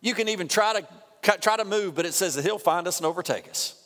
You 0.00 0.14
can 0.14 0.28
even 0.28 0.48
try 0.48 0.80
to 0.80 1.38
try 1.38 1.56
to 1.56 1.64
move, 1.64 1.94
but 1.94 2.04
it 2.04 2.12
says 2.12 2.34
that 2.34 2.44
He'll 2.44 2.58
find 2.58 2.86
us 2.86 2.98
and 2.98 3.06
overtake 3.06 3.48
us. 3.48 3.80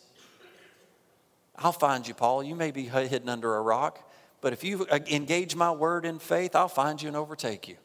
I'll 1.57 1.73
find 1.73 2.07
you, 2.07 2.15
Paul. 2.15 2.43
You 2.43 2.55
may 2.55 2.71
be 2.71 2.85
hidden 2.85 3.29
under 3.29 3.57
a 3.57 3.61
rock, 3.61 4.09
but 4.41 4.53
if 4.53 4.63
you 4.63 4.87
uh, 4.91 5.01
engage 5.09 5.57
my 5.57 5.73
word 5.73 6.05
in 6.05 6.19
faith, 6.19 6.55
I'll 6.55 6.69
find 6.69 7.03
you 7.03 7.09
and 7.09 7.17
overtake 7.17 7.69
you. 7.69 7.77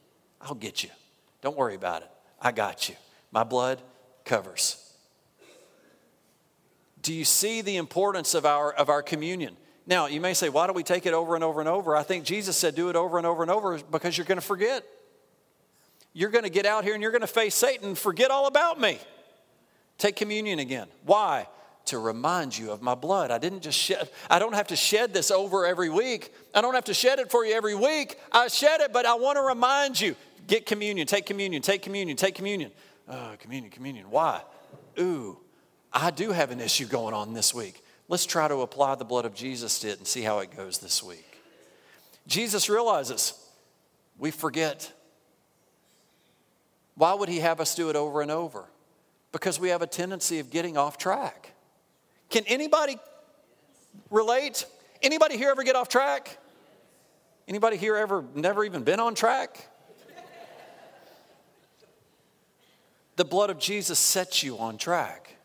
I'll 0.42 0.56
get 0.56 0.84
you. 0.84 0.90
Don't 1.44 1.58
worry 1.58 1.76
about 1.76 2.02
it. 2.02 2.10
I 2.42 2.52
got 2.52 2.90
you. 2.90 2.96
My 3.32 3.44
blood 3.44 3.82
covers. 4.26 4.80
Do 7.02 7.14
you 7.14 7.26
see 7.26 7.62
the 7.62 7.76
importance 7.76 8.34
of 8.34 8.46
our, 8.46 8.72
of 8.72 8.90
our 8.90 9.04
communion? 9.04 9.58
Now, 9.86 10.08
you 10.08 10.22
may 10.22 10.34
say, 10.34 10.48
why 10.48 10.68
do 10.68 10.74
we 10.74 10.84
take 10.84 11.06
it 11.06 11.14
over 11.14 11.36
and 11.36 11.44
over 11.44 11.60
and 11.60 11.68
over? 11.68 11.98
I 11.98 12.04
think 12.04 12.24
Jesus 12.24 12.56
said, 12.56 12.76
do 12.76 12.90
it 12.90 12.96
over 12.96 13.18
and 13.18 13.28
over 13.28 13.44
and 13.44 13.52
over 13.52 13.78
because 13.78 14.18
you're 14.18 14.26
going 14.26 14.40
to 14.40 14.46
forget. 14.46 14.86
You're 16.14 16.30
going 16.30 16.46
to 16.46 16.50
get 16.50 16.66
out 16.66 16.86
here 16.86 16.94
and 16.94 17.04
you're 17.04 17.12
going 17.12 17.22
to 17.22 17.28
face 17.28 17.56
Satan 17.56 17.96
forget 17.96 18.32
all 18.32 18.48
about 18.48 18.80
me. 18.80 18.98
Take 19.98 20.16
communion 20.16 20.60
again. 20.60 20.88
Why? 21.06 21.48
To 21.88 22.00
remind 22.00 22.58
you 22.58 22.72
of 22.72 22.82
my 22.82 22.96
blood. 22.96 23.32
I 23.32 23.38
didn't 23.38 23.62
just 23.62 23.78
shed, 23.78 24.10
I 24.30 24.40
don't 24.40 24.56
have 24.56 24.68
to 24.68 24.78
shed 24.78 25.14
this 25.14 25.30
over 25.30 25.66
every 25.66 25.90
week. 25.90 26.34
I 26.56 26.62
don't 26.62 26.76
have 26.76 26.86
to 26.86 26.94
shed 26.94 27.20
it 27.20 27.30
for 27.30 27.46
you 27.46 27.54
every 27.54 27.76
week. 27.76 28.18
I 28.32 28.48
shed 28.48 28.80
it, 28.80 28.94
but 28.94 29.06
I 29.06 29.16
want 29.16 29.36
to 29.36 29.42
remind 29.42 30.00
you 30.00 30.16
get 30.48 30.66
communion, 30.66 31.08
take 31.08 31.26
communion, 31.26 31.62
take 31.62 31.82
communion, 31.82 32.18
take 32.18 32.36
communion. 32.36 32.72
Oh, 33.08 33.32
communion, 33.40 33.72
communion. 33.72 34.10
Why? 34.10 34.42
Ooh, 35.00 35.38
I 35.92 36.12
do 36.12 36.32
have 36.32 36.52
an 36.52 36.60
issue 36.60 36.86
going 36.86 37.14
on 37.14 37.34
this 37.34 37.54
week. 37.54 37.84
Let's 38.08 38.26
try 38.26 38.48
to 38.48 38.62
apply 38.62 38.96
the 38.96 39.06
blood 39.06 39.26
of 39.26 39.34
Jesus 39.34 39.80
to 39.80 39.90
it 39.90 39.98
and 39.98 40.08
see 40.08 40.22
how 40.22 40.40
it 40.40 40.56
goes 40.56 40.80
this 40.80 41.02
week. 41.02 41.26
Jesus 42.28 42.70
realizes 42.70 43.34
we 44.18 44.32
forget. 44.32 44.92
Why 46.96 47.14
would 47.14 47.30
he 47.30 47.40
have 47.40 47.60
us 47.60 47.76
do 47.76 47.90
it 47.90 47.96
over 47.96 48.22
and 48.22 48.32
over? 48.32 48.66
Because 49.32 49.60
we 49.60 49.70
have 49.70 49.82
a 49.82 49.88
tendency 49.88 50.40
of 50.40 50.50
getting 50.50 50.78
off 50.78 50.98
track. 50.98 51.54
Can 52.30 52.44
anybody 52.46 52.98
relate? 54.10 54.66
Anybody 55.02 55.38
here 55.38 55.50
ever 55.50 55.64
get 55.64 55.76
off 55.76 55.90
track? 55.90 56.38
Anybody 57.48 57.78
here 57.78 57.98
ever 57.98 58.24
never 58.36 58.64
even 58.64 58.84
been 58.84 59.00
on 59.00 59.16
track? 59.16 59.68
The 63.16 63.26
blood 63.26 63.50
of 63.50 63.60
Jesus 63.60 64.00
sets 64.00 64.44
you 64.44 64.58
on 64.58 64.78
track. 64.78 65.36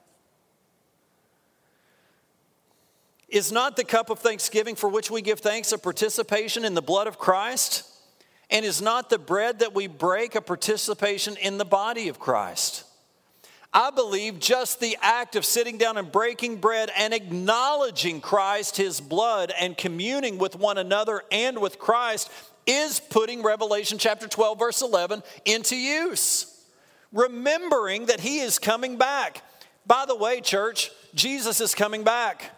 Is 3.28 3.52
not 3.52 3.76
the 3.76 3.84
cup 3.84 4.08
of 4.08 4.20
thanksgiving 4.20 4.74
for 4.74 4.88
which 4.88 5.10
we 5.10 5.20
give 5.20 5.40
thanks 5.40 5.70
a 5.72 5.78
participation 5.78 6.64
in 6.64 6.72
the 6.72 6.82
blood 6.82 7.06
of 7.06 7.18
Christ? 7.18 7.84
And 8.50 8.64
is 8.64 8.80
not 8.80 9.10
the 9.10 9.18
bread 9.18 9.58
that 9.58 9.74
we 9.74 9.86
break 9.86 10.34
a 10.34 10.40
participation 10.40 11.36
in 11.36 11.58
the 11.58 11.66
body 11.66 12.08
of 12.08 12.18
Christ? 12.18 12.84
I 13.70 13.90
believe 13.90 14.40
just 14.40 14.80
the 14.80 14.96
act 15.02 15.36
of 15.36 15.44
sitting 15.44 15.76
down 15.76 15.98
and 15.98 16.10
breaking 16.10 16.56
bread 16.56 16.90
and 16.96 17.12
acknowledging 17.12 18.22
Christ, 18.22 18.78
his 18.78 18.98
blood, 18.98 19.52
and 19.60 19.76
communing 19.76 20.38
with 20.38 20.56
one 20.56 20.78
another 20.78 21.22
and 21.30 21.58
with 21.60 21.78
Christ 21.78 22.30
is 22.66 22.98
putting 22.98 23.42
Revelation 23.42 23.98
chapter 23.98 24.26
12, 24.26 24.58
verse 24.58 24.80
11 24.80 25.22
into 25.44 25.76
use 25.76 26.57
remembering 27.12 28.06
that 28.06 28.20
he 28.20 28.40
is 28.40 28.58
coming 28.58 28.96
back. 28.96 29.42
By 29.86 30.04
the 30.06 30.16
way, 30.16 30.40
church, 30.40 30.90
Jesus 31.14 31.60
is 31.60 31.74
coming 31.74 32.04
back. 32.04 32.54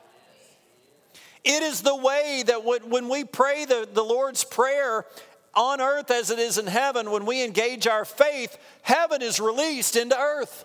It 1.45 1.63
is 1.63 1.83
the 1.83 1.97
way 1.97 2.43
that 2.47 2.65
when 2.65 3.09
we 3.09 3.25
pray 3.25 3.65
the, 3.65 3.89
the 3.91 4.03
Lord's 4.03 4.45
Prayer 4.45 5.07
on 5.55 5.81
earth 5.81 6.11
as 6.11 6.31
it 6.31 6.39
is 6.39 6.59
in 6.59 6.67
heaven, 6.67 7.11
when 7.11 7.25
we 7.25 7.43
engage 7.45 7.87
our 7.87 8.05
faith, 8.05 8.59
heaven 8.83 9.23
is 9.23 9.41
released 9.41 9.97
into 9.97 10.19
earth. 10.19 10.65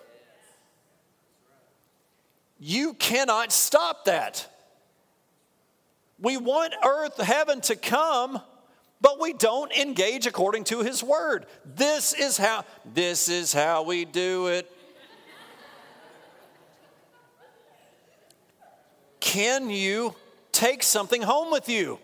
You 2.58 2.94
cannot 2.94 3.52
stop 3.52 4.04
that. 4.06 4.50
We 6.18 6.36
want 6.36 6.74
earth, 6.84 7.20
heaven 7.20 7.60
to 7.62 7.76
come 7.76 8.40
but 9.00 9.20
we 9.20 9.32
don't 9.32 9.72
engage 9.72 10.26
according 10.26 10.64
to 10.64 10.80
his 10.80 11.02
word. 11.02 11.46
This 11.64 12.12
is 12.12 12.36
how 12.38 12.64
this 12.94 13.28
is 13.28 13.52
how 13.52 13.82
we 13.82 14.04
do 14.04 14.46
it. 14.48 14.70
Can 19.20 19.70
you 19.70 20.14
take 20.52 20.82
something 20.82 21.20
home 21.20 21.50
with 21.50 21.68
you? 21.68 21.98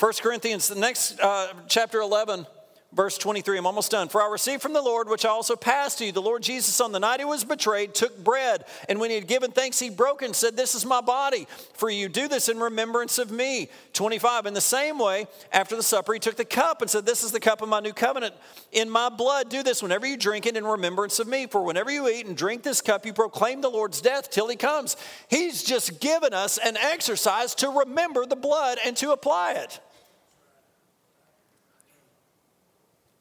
1 0.00 0.12
Corinthians, 0.22 0.68
the 0.68 0.74
next 0.74 1.20
uh, 1.20 1.48
chapter 1.68 2.00
11, 2.00 2.46
Verse 2.94 3.18
23, 3.18 3.58
I'm 3.58 3.66
almost 3.66 3.90
done. 3.90 4.08
For 4.08 4.22
I 4.22 4.30
received 4.30 4.62
from 4.62 4.72
the 4.72 4.80
Lord, 4.80 5.08
which 5.08 5.24
I 5.24 5.28
also 5.28 5.56
passed 5.56 5.98
to 5.98 6.04
you. 6.04 6.12
The 6.12 6.22
Lord 6.22 6.44
Jesus, 6.44 6.80
on 6.80 6.92
the 6.92 7.00
night 7.00 7.18
he 7.18 7.24
was 7.24 7.42
betrayed, 7.42 7.92
took 7.92 8.22
bread, 8.22 8.64
and 8.88 9.00
when 9.00 9.10
he 9.10 9.16
had 9.16 9.26
given 9.26 9.50
thanks, 9.50 9.80
he 9.80 9.90
broke 9.90 10.22
and 10.22 10.34
said, 10.34 10.56
This 10.56 10.76
is 10.76 10.86
my 10.86 11.00
body. 11.00 11.48
For 11.72 11.90
you 11.90 12.08
do 12.08 12.28
this 12.28 12.48
in 12.48 12.60
remembrance 12.60 13.18
of 13.18 13.32
me. 13.32 13.68
25, 13.94 14.46
in 14.46 14.54
the 14.54 14.60
same 14.60 15.00
way, 15.00 15.26
after 15.52 15.74
the 15.74 15.82
supper, 15.82 16.14
he 16.14 16.20
took 16.20 16.36
the 16.36 16.44
cup 16.44 16.82
and 16.82 16.90
said, 16.90 17.04
This 17.04 17.24
is 17.24 17.32
the 17.32 17.40
cup 17.40 17.62
of 17.62 17.68
my 17.68 17.80
new 17.80 17.92
covenant. 17.92 18.34
In 18.70 18.88
my 18.88 19.08
blood, 19.08 19.48
do 19.48 19.64
this 19.64 19.82
whenever 19.82 20.06
you 20.06 20.16
drink 20.16 20.46
it 20.46 20.56
in 20.56 20.64
remembrance 20.64 21.18
of 21.18 21.26
me. 21.26 21.46
For 21.46 21.64
whenever 21.64 21.90
you 21.90 22.08
eat 22.08 22.26
and 22.26 22.36
drink 22.36 22.62
this 22.62 22.80
cup, 22.80 23.04
you 23.04 23.12
proclaim 23.12 23.60
the 23.60 23.70
Lord's 23.70 24.00
death 24.00 24.30
till 24.30 24.46
he 24.46 24.54
comes. 24.56 24.96
He's 25.28 25.64
just 25.64 26.00
given 26.00 26.32
us 26.32 26.58
an 26.58 26.76
exercise 26.76 27.56
to 27.56 27.70
remember 27.70 28.24
the 28.24 28.36
blood 28.36 28.78
and 28.84 28.96
to 28.98 29.10
apply 29.10 29.54
it. 29.54 29.80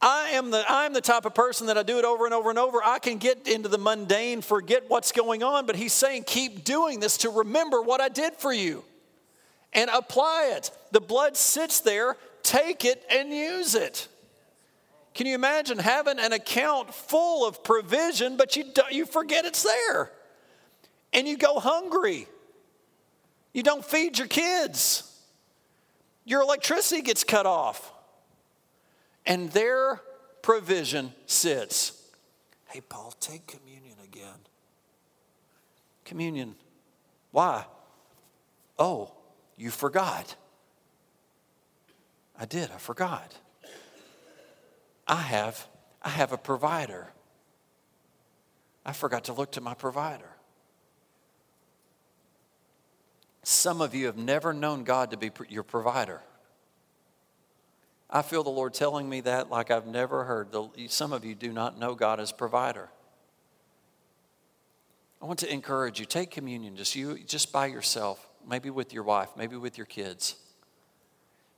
I 0.03 0.31
am 0.31 0.51
the 0.51 0.65
I'm 0.67 0.91
the 0.91 0.99
type 0.99 1.23
of 1.23 1.33
person 1.33 1.67
that 1.67 1.77
I 1.77 1.83
do 1.83 1.97
it 1.97 2.03
over 2.03 2.25
and 2.25 2.33
over 2.33 2.49
and 2.49 2.59
over. 2.59 2.83
I 2.83 2.99
can 2.99 3.19
get 3.19 3.47
into 3.47 3.69
the 3.69 3.77
mundane, 3.77 4.41
forget 4.41 4.89
what's 4.89 5.13
going 5.13 5.43
on, 5.43 5.65
but 5.65 5.77
he's 5.77 5.93
saying 5.93 6.25
keep 6.25 6.65
doing 6.65 6.99
this 6.99 7.19
to 7.19 7.29
remember 7.29 7.81
what 7.81 8.01
I 8.01 8.09
did 8.09 8.33
for 8.33 8.51
you 8.51 8.83
and 9.71 9.89
apply 9.89 10.51
it. 10.57 10.71
The 10.91 10.99
blood 10.99 11.37
sits 11.37 11.79
there, 11.79 12.17
take 12.43 12.83
it 12.83 13.01
and 13.09 13.29
use 13.29 13.75
it. 13.75 14.09
Can 15.13 15.25
you 15.25 15.35
imagine 15.35 15.77
having 15.77 16.19
an 16.19 16.33
account 16.33 16.93
full 16.93 17.47
of 17.47 17.63
provision, 17.63 18.35
but 18.35 18.57
you, 18.57 18.65
you 18.91 19.05
forget 19.05 19.45
it's 19.45 19.63
there? 19.63 20.11
And 21.13 21.29
you 21.29 21.37
go 21.37 21.59
hungry. 21.59 22.27
You 23.53 23.63
don't 23.63 23.85
feed 23.85 24.17
your 24.17 24.27
kids. 24.27 25.09
Your 26.25 26.41
electricity 26.41 27.03
gets 27.03 27.23
cut 27.23 27.45
off 27.45 27.92
and 29.25 29.51
their 29.51 30.01
provision 30.41 31.13
sits. 31.25 32.09
Hey, 32.67 32.81
Paul, 32.81 33.13
take 33.19 33.47
communion 33.47 33.97
again. 34.03 34.39
Communion. 36.05 36.55
Why? 37.31 37.65
Oh, 38.77 39.13
you 39.57 39.69
forgot. 39.69 40.35
I 42.37 42.45
did, 42.45 42.71
I 42.71 42.77
forgot. 42.77 43.37
I 45.07 45.21
have 45.21 45.67
I 46.03 46.09
have 46.09 46.33
a 46.33 46.37
provider. 46.37 47.07
I 48.85 48.91
forgot 48.91 49.25
to 49.25 49.33
look 49.33 49.53
to 49.53 49.61
my 49.61 49.73
provider. 49.73 50.29
Some 53.43 53.81
of 53.81 53.95
you 53.95 54.07
have 54.07 54.17
never 54.17 54.53
known 54.53 54.83
God 54.83 55.11
to 55.11 55.17
be 55.17 55.31
your 55.47 55.63
provider. 55.63 56.21
I 58.15 58.21
feel 58.21 58.43
the 58.43 58.51
Lord 58.51 58.75
telling 58.75 59.09
me 59.09 59.21
that 59.21 59.49
like 59.49 59.71
I've 59.71 59.87
never 59.87 60.23
heard. 60.23 60.55
Some 60.87 61.11
of 61.11 61.25
you 61.25 61.33
do 61.33 61.51
not 61.51 61.79
know 61.79 61.95
God 61.95 62.19
as 62.19 62.31
provider. 62.31 62.89
I 65.19 65.25
want 65.25 65.39
to 65.39 65.51
encourage 65.51 65.99
you 65.99 66.05
take 66.05 66.29
communion 66.29 66.75
just 66.75 66.95
you 66.95 67.17
just 67.17 67.51
by 67.51 67.65
yourself, 67.65 68.23
maybe 68.47 68.69
with 68.69 68.93
your 68.93 69.01
wife, 69.01 69.29
maybe 69.35 69.55
with 69.55 69.77
your 69.79 69.87
kids. 69.87 70.35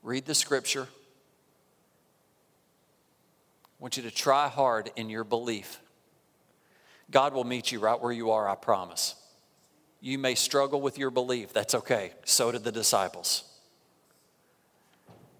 Read 0.01 0.25
the 0.25 0.33
scripture. 0.33 0.87
I 3.63 3.79
want 3.79 3.97
you 3.97 4.03
to 4.03 4.11
try 4.11 4.47
hard 4.47 4.91
in 4.95 5.09
your 5.09 5.25
belief. 5.25 5.81
God 7.11 7.33
will 7.33 7.43
meet 7.43 7.69
you 7.69 7.79
right 7.79 8.01
where 8.01 8.13
you 8.13 8.31
are, 8.31 8.47
I 8.47 8.55
promise. 8.55 9.15
You 9.99 10.17
may 10.17 10.35
struggle 10.35 10.79
with 10.79 10.97
your 10.97 11.11
belief. 11.11 11.51
That's 11.51 11.75
okay. 11.75 12.13
So 12.23 12.51
did 12.53 12.63
the 12.63 12.71
disciples. 12.71 13.43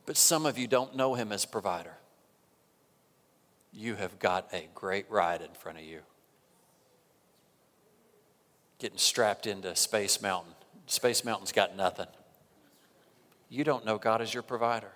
But 0.06 0.18
some 0.18 0.46
of 0.46 0.58
you 0.58 0.68
don't 0.68 0.96
know 0.96 1.16
him 1.16 1.32
as 1.32 1.46
provider. 1.46 1.94
You 3.74 3.96
have 3.96 4.20
got 4.20 4.54
a 4.54 4.68
great 4.74 5.06
ride 5.10 5.42
in 5.42 5.52
front 5.52 5.78
of 5.78 5.84
you. 5.84 6.00
Getting 8.80 8.98
strapped 8.98 9.48
into 9.48 9.76
Space 9.76 10.22
Mountain. 10.22 10.54
Space 10.88 11.26
Mountain's 11.26 11.52
got 11.52 11.76
nothing. 11.76 12.08
You 13.50 13.64
don't 13.64 13.86
know 13.86 13.98
God 13.98 14.22
as 14.22 14.34
your 14.34 14.44
provider. 14.44 14.92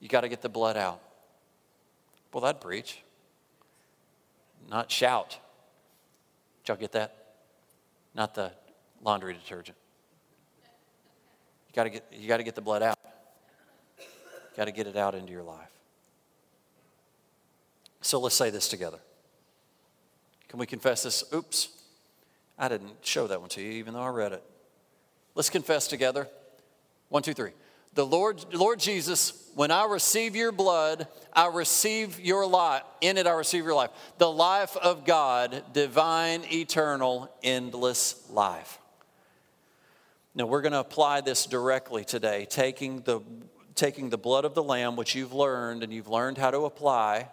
You 0.00 0.08
got 0.08 0.20
to 0.20 0.28
get 0.28 0.42
the 0.42 0.48
blood 0.48 0.76
out. 0.76 1.00
Well, 2.32 2.42
that'd 2.42 2.60
preach, 2.60 2.98
not 4.68 4.90
shout. 4.90 5.38
Did 6.62 6.68
y'all 6.68 6.76
get 6.76 6.92
that? 6.92 7.14
Not 8.14 8.34
the 8.34 8.52
laundry 9.02 9.34
detergent. 9.34 9.78
You 11.74 11.76
got 11.76 11.84
to 11.84 11.90
get, 11.90 12.04
you 12.12 12.28
got 12.28 12.36
to 12.36 12.44
get 12.44 12.54
the 12.54 12.60
blood 12.60 12.84
out. 12.84 12.96
You 13.98 14.56
got 14.56 14.66
to 14.66 14.70
get 14.70 14.86
it 14.86 14.96
out 14.96 15.16
into 15.16 15.32
your 15.32 15.42
life. 15.42 15.70
So 18.00 18.20
let's 18.20 18.36
say 18.36 18.50
this 18.50 18.68
together. 18.68 19.00
Can 20.48 20.60
we 20.60 20.66
confess 20.66 21.02
this? 21.02 21.24
Oops. 21.34 21.68
I 22.56 22.68
didn't 22.68 22.92
show 23.00 23.26
that 23.26 23.40
one 23.40 23.50
to 23.50 23.60
you, 23.60 23.72
even 23.72 23.94
though 23.94 24.02
I 24.02 24.10
read 24.10 24.30
it. 24.30 24.44
Let's 25.34 25.50
confess 25.50 25.88
together. 25.88 26.28
One, 27.08 27.24
two, 27.24 27.34
three. 27.34 27.50
The 27.94 28.06
Lord, 28.06 28.54
Lord 28.54 28.78
Jesus, 28.78 29.50
when 29.56 29.72
I 29.72 29.86
receive 29.86 30.36
your 30.36 30.52
blood, 30.52 31.08
I 31.32 31.48
receive 31.48 32.20
your 32.20 32.46
life. 32.46 32.84
In 33.00 33.18
it, 33.18 33.26
I 33.26 33.32
receive 33.32 33.64
your 33.64 33.74
life. 33.74 33.90
The 34.18 34.30
life 34.30 34.76
of 34.76 35.04
God, 35.04 35.64
divine, 35.72 36.44
eternal, 36.52 37.34
endless 37.42 38.24
life. 38.30 38.78
Now, 40.34 40.46
we're 40.46 40.62
going 40.62 40.72
to 40.72 40.80
apply 40.80 41.20
this 41.20 41.46
directly 41.46 42.04
today, 42.04 42.46
taking 42.50 43.02
the, 43.02 43.20
taking 43.76 44.10
the 44.10 44.18
blood 44.18 44.44
of 44.44 44.54
the 44.54 44.62
Lamb, 44.64 44.96
which 44.96 45.14
you've 45.14 45.32
learned 45.32 45.84
and 45.84 45.92
you've 45.92 46.08
learned 46.08 46.38
how 46.38 46.50
to 46.50 46.64
apply, 46.64 47.28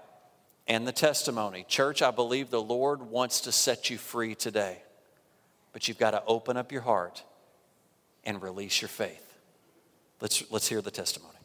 and 0.68 0.88
the 0.88 0.92
testimony. 0.92 1.66
Church, 1.68 2.04
I 2.04 2.12
believe 2.12 2.52
the 2.52 2.62
Lord 2.62 3.02
wants 3.02 3.42
to 3.42 3.52
set 3.52 3.90
you 3.90 3.98
free 3.98 4.36
today, 4.36 4.84
but 5.74 5.88
you've 5.88 5.98
got 5.98 6.12
to 6.12 6.24
open 6.26 6.58
up 6.58 6.72
your 6.72 6.82
heart 6.82 7.24
and 8.24 8.42
release 8.42 8.82
your 8.82 8.90
faith. 8.90 9.34
Let's, 10.20 10.44
let's 10.52 10.68
hear 10.68 10.82
the 10.82 10.92
testimony. 10.92 11.41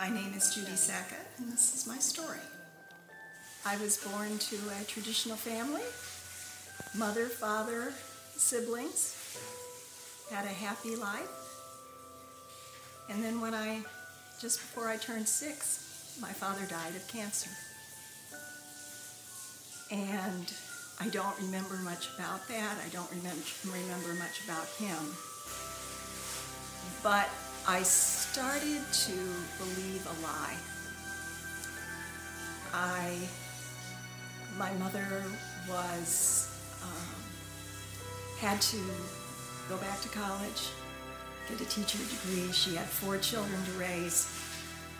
My 0.00 0.08
name 0.08 0.32
is 0.34 0.54
Judy 0.54 0.76
Sackett, 0.76 1.26
and 1.36 1.52
this 1.52 1.74
is 1.74 1.86
my 1.86 1.98
story. 1.98 2.38
I 3.66 3.76
was 3.76 3.98
born 3.98 4.38
to 4.38 4.56
a 4.80 4.84
traditional 4.84 5.36
family 5.36 5.82
mother, 6.96 7.26
father, 7.26 7.92
siblings, 8.34 9.14
had 10.30 10.46
a 10.46 10.48
happy 10.48 10.96
life. 10.96 11.28
And 13.10 13.22
then 13.22 13.42
when 13.42 13.52
I, 13.52 13.82
just 14.40 14.60
before 14.60 14.88
I 14.88 14.96
turned 14.96 15.28
six, 15.28 16.16
my 16.18 16.32
father 16.32 16.64
died 16.64 16.96
of 16.96 17.06
cancer. 17.06 17.50
And 19.90 20.50
I 20.98 21.08
don't 21.08 21.38
remember 21.42 21.74
much 21.84 22.08
about 22.16 22.48
that. 22.48 22.78
I 22.82 22.88
don't 22.88 23.10
remember, 23.10 23.42
remember 23.66 24.14
much 24.14 24.42
about 24.46 24.66
him. 24.78 25.14
But 27.02 27.28
I 27.66 27.82
started 27.82 28.80
to 28.92 29.12
believe 29.58 30.06
a 30.06 30.22
lie. 30.22 30.56
I, 32.72 33.16
my 34.58 34.72
mother 34.74 35.22
was, 35.68 36.48
um, 36.82 37.22
had 38.38 38.60
to 38.62 38.78
go 39.68 39.76
back 39.76 40.00
to 40.00 40.08
college, 40.08 40.68
get 41.48 41.60
a 41.60 41.64
teacher 41.66 41.98
degree. 41.98 42.52
She 42.52 42.74
had 42.74 42.86
four 42.86 43.18
children 43.18 43.62
to 43.64 43.72
raise 43.72 44.28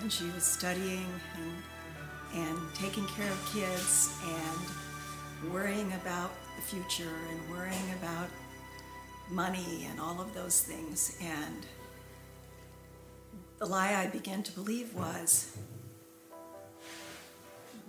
and 0.00 0.12
she 0.12 0.24
was 0.30 0.44
studying 0.44 1.06
and, 1.36 2.46
and 2.46 2.74
taking 2.74 3.06
care 3.08 3.30
of 3.30 3.50
kids 3.52 4.10
and 4.24 5.52
worrying 5.52 5.92
about 5.94 6.30
the 6.56 6.62
future 6.62 7.16
and 7.30 7.50
worrying 7.50 7.90
about 8.02 8.28
money 9.30 9.88
and 9.90 10.00
all 10.00 10.20
of 10.20 10.34
those 10.34 10.60
things. 10.62 11.16
And 11.22 11.66
the 13.60 13.66
lie 13.66 13.94
I 13.94 14.06
began 14.06 14.42
to 14.42 14.52
believe 14.52 14.94
was 14.94 15.54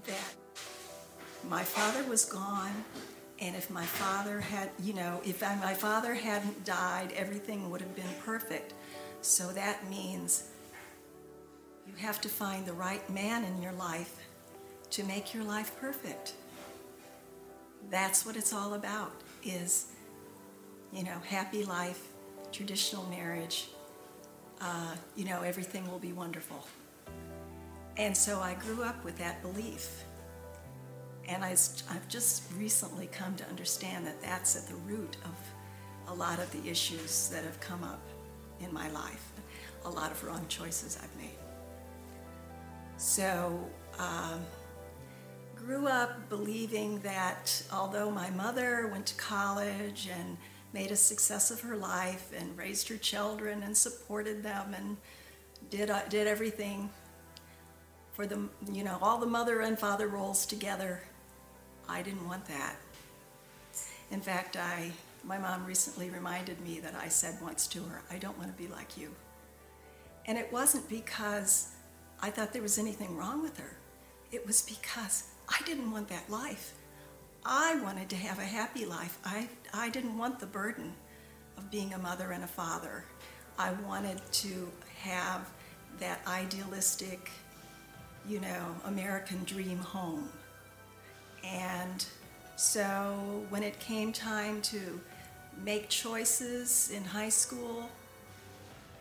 that 0.05 0.33
my 1.47 1.63
father 1.63 2.03
was 2.09 2.25
gone, 2.25 2.83
and 3.39 3.55
if 3.55 3.71
my 3.71 3.85
father 3.85 4.41
had, 4.41 4.69
you 4.83 4.93
know, 4.93 5.21
if 5.25 5.41
my 5.41 5.73
father 5.73 6.13
hadn't 6.13 6.65
died, 6.65 7.13
everything 7.15 7.71
would 7.71 7.79
have 7.79 7.95
been 7.95 8.13
perfect. 8.23 8.73
So 9.21 9.47
that 9.53 9.89
means 9.89 10.49
you 11.87 11.93
have 11.95 12.19
to 12.21 12.29
find 12.29 12.65
the 12.65 12.73
right 12.73 13.09
man 13.09 13.45
in 13.45 13.61
your 13.61 13.71
life 13.71 14.17
to 14.91 15.03
make 15.05 15.33
your 15.33 15.45
life 15.45 15.71
perfect. 15.79 16.33
That's 17.89 18.25
what 18.25 18.35
it's 18.35 18.51
all 18.51 18.73
about 18.73 19.13
is, 19.41 19.87
you 20.91 21.05
know, 21.05 21.17
happy 21.25 21.63
life, 21.63 22.09
traditional 22.51 23.05
marriage, 23.05 23.69
uh, 24.61 24.95
you 25.15 25.25
know, 25.25 25.41
everything 25.41 25.89
will 25.89 25.99
be 25.99 26.13
wonderful. 26.13 26.65
And 27.97 28.15
so 28.15 28.39
I 28.39 28.53
grew 28.53 28.83
up 28.83 29.03
with 29.03 29.17
that 29.17 29.41
belief. 29.41 30.03
And 31.27 31.43
I, 31.43 31.49
have 31.49 32.07
just 32.09 32.43
recently 32.57 33.07
come 33.07 33.35
to 33.35 33.47
understand 33.47 34.05
that 34.07 34.21
that's 34.21 34.55
at 34.55 34.67
the 34.67 34.75
root 34.75 35.17
of 35.23 35.35
a 36.07 36.13
lot 36.13 36.39
of 36.39 36.51
the 36.51 36.69
issues 36.69 37.29
that 37.29 37.43
have 37.43 37.59
come 37.59 37.83
up 37.83 38.01
in 38.59 38.73
my 38.73 38.89
life, 38.91 39.31
a 39.85 39.89
lot 39.89 40.11
of 40.11 40.23
wrong 40.23 40.45
choices 40.49 40.97
I've 41.01 41.21
made. 41.21 41.37
So, 42.97 43.67
um, 43.97 44.41
grew 45.55 45.87
up 45.87 46.27
believing 46.27 46.99
that 46.99 47.63
although 47.71 48.09
my 48.09 48.29
mother 48.31 48.89
went 48.91 49.05
to 49.05 49.15
college 49.15 50.09
and 50.11 50.37
made 50.73 50.91
a 50.91 50.95
success 50.95 51.51
of 51.51 51.61
her 51.61 51.75
life 51.75 52.31
and 52.37 52.57
raised 52.57 52.87
her 52.89 52.97
children 52.97 53.63
and 53.63 53.75
supported 53.75 54.43
them 54.43 54.73
and 54.73 54.97
did, 55.69 55.89
uh, 55.89 56.01
did 56.09 56.27
everything 56.27 56.89
for 58.13 58.25
the, 58.25 58.47
you 58.71 58.83
know, 58.83 58.97
all 59.01 59.17
the 59.17 59.25
mother 59.25 59.61
and 59.61 59.79
father 59.79 60.07
roles 60.07 60.45
together, 60.45 61.01
I 61.87 62.01
didn't 62.01 62.27
want 62.27 62.45
that. 62.45 62.75
In 64.11 64.21
fact, 64.21 64.57
I, 64.57 64.91
my 65.23 65.37
mom 65.37 65.65
recently 65.65 66.09
reminded 66.09 66.59
me 66.61 66.79
that 66.81 66.95
I 66.95 67.07
said 67.07 67.37
once 67.41 67.67
to 67.67 67.83
her, 67.83 68.01
I 68.11 68.17
don't 68.17 68.37
want 68.37 68.55
to 68.55 68.61
be 68.61 68.67
like 68.67 68.97
you. 68.97 69.09
And 70.25 70.37
it 70.37 70.51
wasn't 70.51 70.87
because 70.89 71.69
I 72.21 72.29
thought 72.29 72.53
there 72.53 72.61
was 72.61 72.77
anything 72.77 73.15
wrong 73.15 73.41
with 73.41 73.57
her. 73.57 73.77
It 74.31 74.45
was 74.45 74.61
because 74.61 75.29
I 75.49 75.61
didn't 75.65 75.91
want 75.91 76.07
that 76.09 76.29
life. 76.29 76.73
I 77.43 77.75
wanted 77.81 78.09
to 78.09 78.15
have 78.17 78.39
a 78.39 78.43
happy 78.43 78.85
life. 78.85 79.17
I, 79.25 79.47
I 79.73 79.89
didn't 79.89 80.17
want 80.17 80.39
the 80.39 80.45
burden 80.45 80.93
of 81.57 81.71
being 81.71 81.93
a 81.93 81.97
mother 81.97 82.31
and 82.31 82.43
a 82.43 82.47
father. 82.47 83.05
I 83.57 83.71
wanted 83.87 84.19
to 84.31 84.69
have 85.01 85.49
that 85.99 86.19
idealistic, 86.27 87.29
you 88.27 88.39
know, 88.39 88.75
American 88.85 89.43
dream 89.45 89.77
home. 89.77 90.29
And 91.43 92.05
so 92.55 93.45
when 93.49 93.63
it 93.63 93.79
came 93.79 94.11
time 94.11 94.61
to 94.63 94.99
make 95.63 95.89
choices 95.89 96.91
in 96.93 97.03
high 97.03 97.29
school 97.29 97.89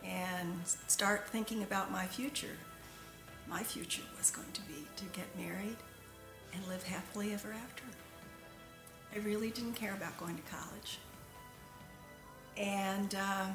and 0.05 0.53
start 0.87 1.27
thinking 1.27 1.63
about 1.63 1.91
my 1.91 2.05
future, 2.05 2.57
my 3.47 3.61
future 3.61 4.03
was 4.17 4.31
going 4.31 4.51
to 4.53 4.61
be 4.61 4.85
to 4.95 5.05
get 5.13 5.25
married 5.37 5.77
and 6.53 6.67
live 6.67 6.83
happily 6.83 7.33
ever 7.33 7.51
after. 7.51 7.83
I 9.13 9.19
really 9.19 9.49
didn't 9.49 9.73
care 9.73 9.93
about 9.93 10.17
going 10.17 10.35
to 10.35 10.41
college. 10.43 10.99
And 12.57 13.15
uh, 13.15 13.47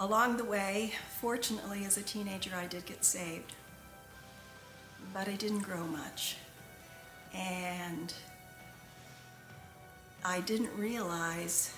along 0.00 0.36
the 0.36 0.44
way, 0.44 0.92
fortunately, 1.20 1.84
as 1.84 1.96
a 1.96 2.02
teenager, 2.02 2.50
I 2.56 2.66
did 2.66 2.86
get 2.86 3.04
saved. 3.04 3.52
But 5.12 5.28
I 5.28 5.34
didn't 5.34 5.60
grow 5.60 5.84
much. 5.84 6.36
And 7.34 8.14
I 10.24 10.40
didn't 10.40 10.70
realize 10.78 11.74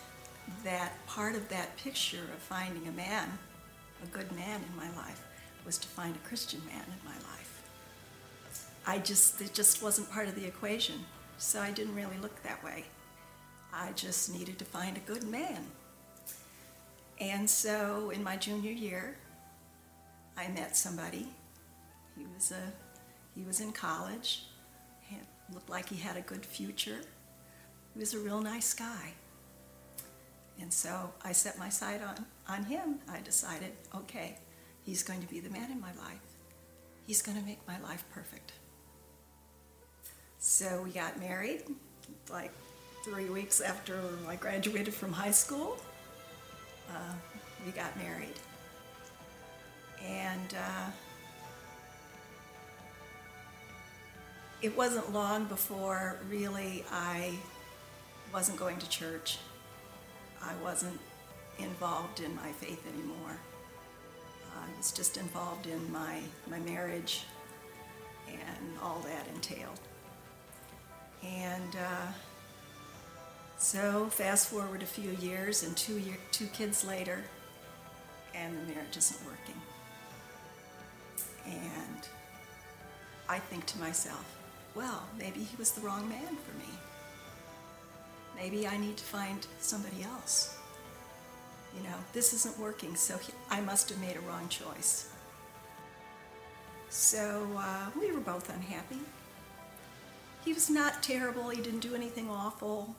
that 0.62 0.92
part 1.06 1.34
of 1.34 1.48
that 1.48 1.76
picture 1.76 2.22
of 2.32 2.38
finding 2.38 2.86
a 2.86 2.92
man, 2.92 3.38
a 4.04 4.06
good 4.06 4.30
man 4.32 4.60
in 4.68 4.76
my 4.76 4.94
life, 4.96 5.24
was 5.64 5.78
to 5.78 5.88
find 5.88 6.14
a 6.14 6.28
Christian 6.28 6.62
man 6.66 6.84
in 6.84 7.04
my 7.04 7.16
life. 7.32 7.62
I 8.86 8.98
just, 8.98 9.40
it 9.40 9.52
just 9.52 9.82
wasn't 9.82 10.08
part 10.10 10.28
of 10.28 10.36
the 10.36 10.44
equation, 10.44 11.04
so 11.38 11.60
I 11.60 11.70
didn't 11.70 11.94
really 11.94 12.18
look 12.18 12.42
that 12.42 12.62
way. 12.64 12.84
I 13.72 13.92
just 13.92 14.32
needed 14.32 14.58
to 14.58 14.64
find 14.64 14.96
a 14.96 15.00
good 15.00 15.24
man. 15.24 15.66
And 17.20 17.48
so 17.48 18.10
in 18.10 18.22
my 18.22 18.36
junior 18.36 18.72
year, 18.72 19.16
I 20.36 20.48
met 20.48 20.76
somebody. 20.76 21.28
He 22.16 22.26
was 22.34 22.52
a 22.52 22.72
he 23.34 23.42
was 23.42 23.60
in 23.60 23.72
college. 23.72 24.44
He 25.02 25.16
looked 25.52 25.68
like 25.68 25.88
he 25.88 25.96
had 25.96 26.16
a 26.16 26.22
good 26.22 26.44
future. 26.44 27.00
He 27.92 28.00
was 28.00 28.14
a 28.14 28.18
real 28.18 28.40
nice 28.40 28.72
guy. 28.72 29.12
And 30.58 30.72
so 30.72 31.12
I 31.22 31.32
set 31.32 31.58
my 31.58 31.68
sight 31.68 32.00
on, 32.02 32.24
on 32.48 32.64
him. 32.64 32.98
I 33.10 33.20
decided, 33.20 33.72
okay, 33.94 34.38
he's 34.82 35.02
going 35.02 35.20
to 35.20 35.26
be 35.28 35.40
the 35.40 35.50
man 35.50 35.70
in 35.70 35.78
my 35.80 35.92
life. 35.92 36.20
He's 37.06 37.20
going 37.20 37.38
to 37.38 37.44
make 37.44 37.58
my 37.68 37.78
life 37.80 38.04
perfect. 38.12 38.52
So 40.48 40.80
we 40.84 40.90
got 40.90 41.18
married 41.18 41.64
like 42.30 42.52
three 43.04 43.28
weeks 43.28 43.60
after 43.60 43.98
I 44.28 44.36
graduated 44.36 44.94
from 44.94 45.12
high 45.12 45.32
school. 45.32 45.76
Uh, 46.88 47.14
we 47.66 47.72
got 47.72 47.96
married. 47.96 48.38
And 50.06 50.54
uh, 50.54 50.90
it 54.62 54.74
wasn't 54.76 55.12
long 55.12 55.46
before 55.46 56.20
really 56.30 56.84
I 56.92 57.34
wasn't 58.32 58.56
going 58.56 58.78
to 58.78 58.88
church. 58.88 59.38
I 60.40 60.52
wasn't 60.62 61.00
involved 61.58 62.20
in 62.20 62.36
my 62.36 62.52
faith 62.52 62.86
anymore. 62.94 63.36
I 64.56 64.78
was 64.78 64.92
just 64.92 65.16
involved 65.16 65.66
in 65.66 65.90
my, 65.90 66.20
my 66.48 66.60
marriage 66.60 67.24
and 68.28 68.78
all 68.80 69.00
that 69.00 69.26
entailed. 69.34 69.80
And 71.24 71.76
uh, 71.76 72.12
so, 73.58 74.06
fast 74.10 74.48
forward 74.48 74.82
a 74.82 74.86
few 74.86 75.10
years, 75.12 75.62
and 75.62 75.76
two, 75.76 75.98
year, 75.98 76.16
two 76.30 76.46
kids 76.48 76.84
later, 76.84 77.24
and 78.34 78.56
the 78.56 78.72
marriage 78.74 78.96
isn't 78.96 79.20
working. 79.24 79.60
And 81.46 82.08
I 83.28 83.38
think 83.38 83.66
to 83.66 83.78
myself, 83.78 84.24
well, 84.74 85.02
maybe 85.18 85.40
he 85.40 85.56
was 85.56 85.72
the 85.72 85.80
wrong 85.80 86.08
man 86.08 86.36
for 86.36 86.58
me. 86.58 86.68
Maybe 88.36 88.68
I 88.68 88.76
need 88.76 88.96
to 88.98 89.04
find 89.04 89.46
somebody 89.58 90.02
else. 90.02 90.58
You 91.76 91.82
know, 91.82 91.96
this 92.12 92.34
isn't 92.34 92.58
working, 92.58 92.94
so 92.94 93.16
he, 93.16 93.32
I 93.50 93.60
must 93.60 93.88
have 93.88 94.00
made 94.00 94.16
a 94.16 94.20
wrong 94.20 94.48
choice. 94.48 95.10
So 96.90 97.48
uh, 97.56 97.86
we 97.98 98.12
were 98.12 98.20
both 98.20 98.54
unhappy. 98.54 99.00
He 100.46 100.52
was 100.52 100.70
not 100.70 101.02
terrible, 101.02 101.48
he 101.48 101.60
didn't 101.60 101.80
do 101.80 101.96
anything 101.96 102.30
awful. 102.30 102.94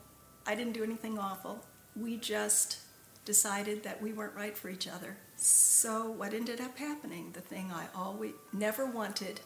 I 0.46 0.54
didn't 0.54 0.74
do 0.74 0.84
anything 0.84 1.18
awful. 1.18 1.64
We 1.96 2.18
just 2.18 2.80
decided 3.24 3.84
that 3.84 4.02
we 4.02 4.12
weren't 4.12 4.36
right 4.36 4.58
for 4.58 4.68
each 4.68 4.86
other. 4.86 5.16
So 5.38 6.12
what 6.12 6.34
ended 6.34 6.60
up 6.60 6.78
happening, 6.78 7.32
the 7.32 7.40
thing 7.40 7.72
I 7.74 7.86
always 7.96 8.34
never 8.52 8.86
wanted, 8.86 9.40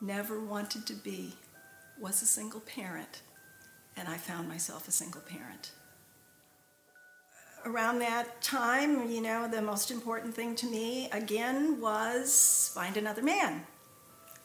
never 0.00 0.40
wanted 0.40 0.86
to 0.86 0.94
be, 0.94 1.34
was 2.00 2.22
a 2.22 2.26
single 2.26 2.60
parent. 2.60 3.20
And 3.94 4.08
I 4.08 4.16
found 4.16 4.48
myself 4.48 4.88
a 4.88 4.90
single 4.90 5.20
parent. 5.20 5.72
Around 7.66 7.98
that 7.98 8.40
time, 8.40 9.10
you 9.10 9.20
know, 9.20 9.46
the 9.46 9.60
most 9.60 9.90
important 9.90 10.34
thing 10.34 10.54
to 10.56 10.66
me, 10.66 11.10
again, 11.12 11.78
was 11.78 12.70
find 12.74 12.96
another 12.96 13.22
man. 13.22 13.66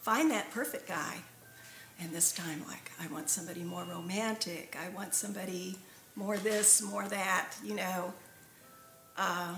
Find 0.02 0.30
that 0.32 0.52
perfect 0.52 0.86
guy. 0.86 1.20
And 2.00 2.12
this 2.12 2.32
time, 2.32 2.64
like, 2.68 2.92
I 3.02 3.08
want 3.08 3.30
somebody 3.30 3.64
more 3.64 3.84
romantic. 3.84 4.78
I 4.80 4.90
want 4.90 5.14
somebody 5.14 5.78
more 6.16 6.38
this, 6.38 6.82
more 6.82 7.08
that, 7.08 7.54
you 7.64 7.76
know. 7.76 8.14
Uh, 9.18 9.56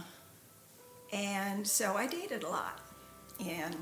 and 1.12 1.66
so 1.68 1.96
I 1.96 2.06
dated 2.08 2.44
a 2.44 2.50
lot 2.50 2.80
and 3.40 3.76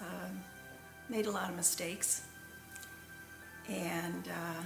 uh, 0.00 0.28
made 1.08 1.26
a 1.26 1.30
lot 1.30 1.48
of 1.48 1.56
mistakes 1.56 2.22
and 3.68 4.28
uh, 4.28 4.62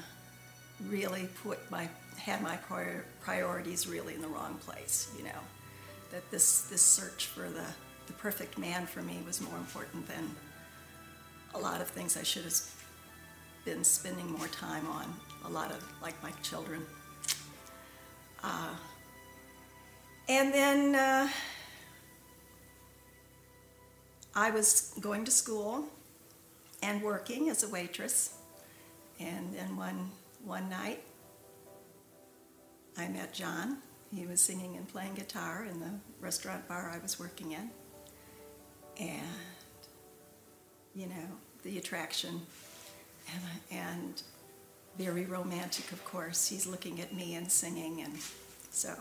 really 0.89 1.29
put 1.43 1.59
my 1.71 1.89
had 2.19 2.43
my 2.43 2.57
prior, 2.57 3.05
priorities 3.21 3.87
really 3.87 4.15
in 4.15 4.23
the 4.23 4.29
wrong 4.29 4.55
place. 4.65 5.13
You 5.17 5.25
know 5.25 5.41
that 6.11 6.29
this 6.31 6.63
this 6.63 6.83
search 6.83 7.27
for 7.27 7.49
the 7.49 7.67
the 8.07 8.13
perfect 8.15 8.59
man 8.59 8.87
for 8.87 9.03
me 9.03 9.19
was 9.27 9.41
more 9.41 9.57
important 9.57 10.07
than 10.09 10.35
a 11.57 11.59
lot 11.59 11.81
of 11.81 11.89
things 11.89 12.17
I 12.17 12.23
should 12.23 12.45
have 12.45 12.61
been 13.65 13.83
spending 13.83 14.31
more 14.31 14.49
time 14.49 14.87
on. 14.87 15.13
A 15.47 15.49
lot 15.49 15.71
of 15.71 15.83
like 16.03 16.21
my 16.23 16.31
children. 16.43 16.85
Uh, 18.45 18.75
and 20.29 20.53
then 20.53 20.95
uh, 20.95 21.29
I 24.35 24.51
was 24.51 24.93
going 25.01 25.25
to 25.25 25.31
school 25.31 25.87
and 26.83 27.03
working 27.03 27.49
as 27.49 27.63
a 27.63 27.69
waitress. 27.69 28.35
And 29.19 29.55
then 29.55 29.77
one, 29.77 30.11
one 30.45 30.69
night, 30.69 31.03
I 32.99 33.09
met 33.09 33.33
John. 33.33 33.79
He 34.15 34.27
was 34.27 34.41
singing 34.41 34.77
and 34.77 34.87
playing 34.87 35.15
guitar 35.15 35.67
in 35.71 35.81
the 35.81 35.91
restaurant 36.21 36.69
bar 36.69 36.93
I 36.95 36.99
was 36.99 37.19
working 37.19 37.53
in. 37.53 37.71
And, 38.99 39.27
you 40.95 41.07
know, 41.07 41.29
the 41.63 41.79
attraction. 41.79 42.43
And, 43.33 43.81
and 43.81 44.23
very 44.99 45.25
romantic, 45.25 45.91
of 45.93 46.05
course. 46.05 46.49
He's 46.49 46.67
looking 46.67 47.01
at 47.01 47.15
me 47.15 47.35
and 47.35 47.51
singing. 47.51 48.03
And 48.03 48.15
so 48.71 48.95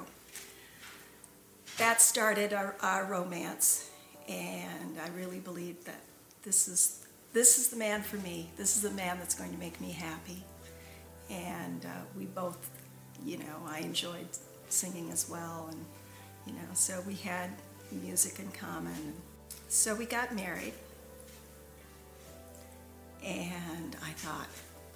that 1.77 2.01
started 2.01 2.53
our, 2.53 2.75
our 2.81 3.05
romance. 3.05 3.89
And 4.27 4.97
I 5.03 5.09
really 5.15 5.39
believed 5.39 5.85
that 5.85 6.01
this 6.43 6.67
is 6.67 7.05
this 7.33 7.57
is 7.57 7.67
the 7.67 7.75
man 7.75 8.01
for 8.01 8.15
me. 8.17 8.49
This 8.55 8.77
is 8.77 8.81
the 8.81 8.91
man 8.91 9.17
that's 9.19 9.35
going 9.35 9.51
to 9.51 9.59
make 9.59 9.81
me 9.81 9.91
happy. 9.91 10.41
And 11.29 11.83
uh, 11.85 11.89
we 12.17 12.25
both, 12.27 12.69
you 13.25 13.37
know, 13.39 13.61
I 13.67 13.79
enjoyed 13.79 14.27
singing 14.69 15.11
as 15.11 15.29
well, 15.29 15.67
and 15.69 15.85
you 16.47 16.53
know, 16.53 16.69
so 16.73 17.03
we 17.05 17.15
had 17.15 17.49
music 17.91 18.39
in 18.39 18.49
common. 18.51 19.13
So 19.67 19.93
we 19.95 20.05
got 20.05 20.33
married, 20.33 20.73
and 23.25 23.95
I 24.03 24.11
thought, 24.11 24.47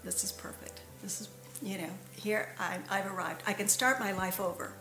this 0.03 0.23
is 0.23 0.31
perfect. 0.31 0.81
This 1.01 1.21
is, 1.21 1.29
you 1.61 1.77
know, 1.79 1.89
here 2.15 2.49
I, 2.59 2.77
I've 2.89 3.11
arrived. 3.11 3.41
I 3.47 3.53
can 3.53 3.67
start 3.67 3.99
my 3.99 4.11
life 4.11 4.39
over, 4.39 4.73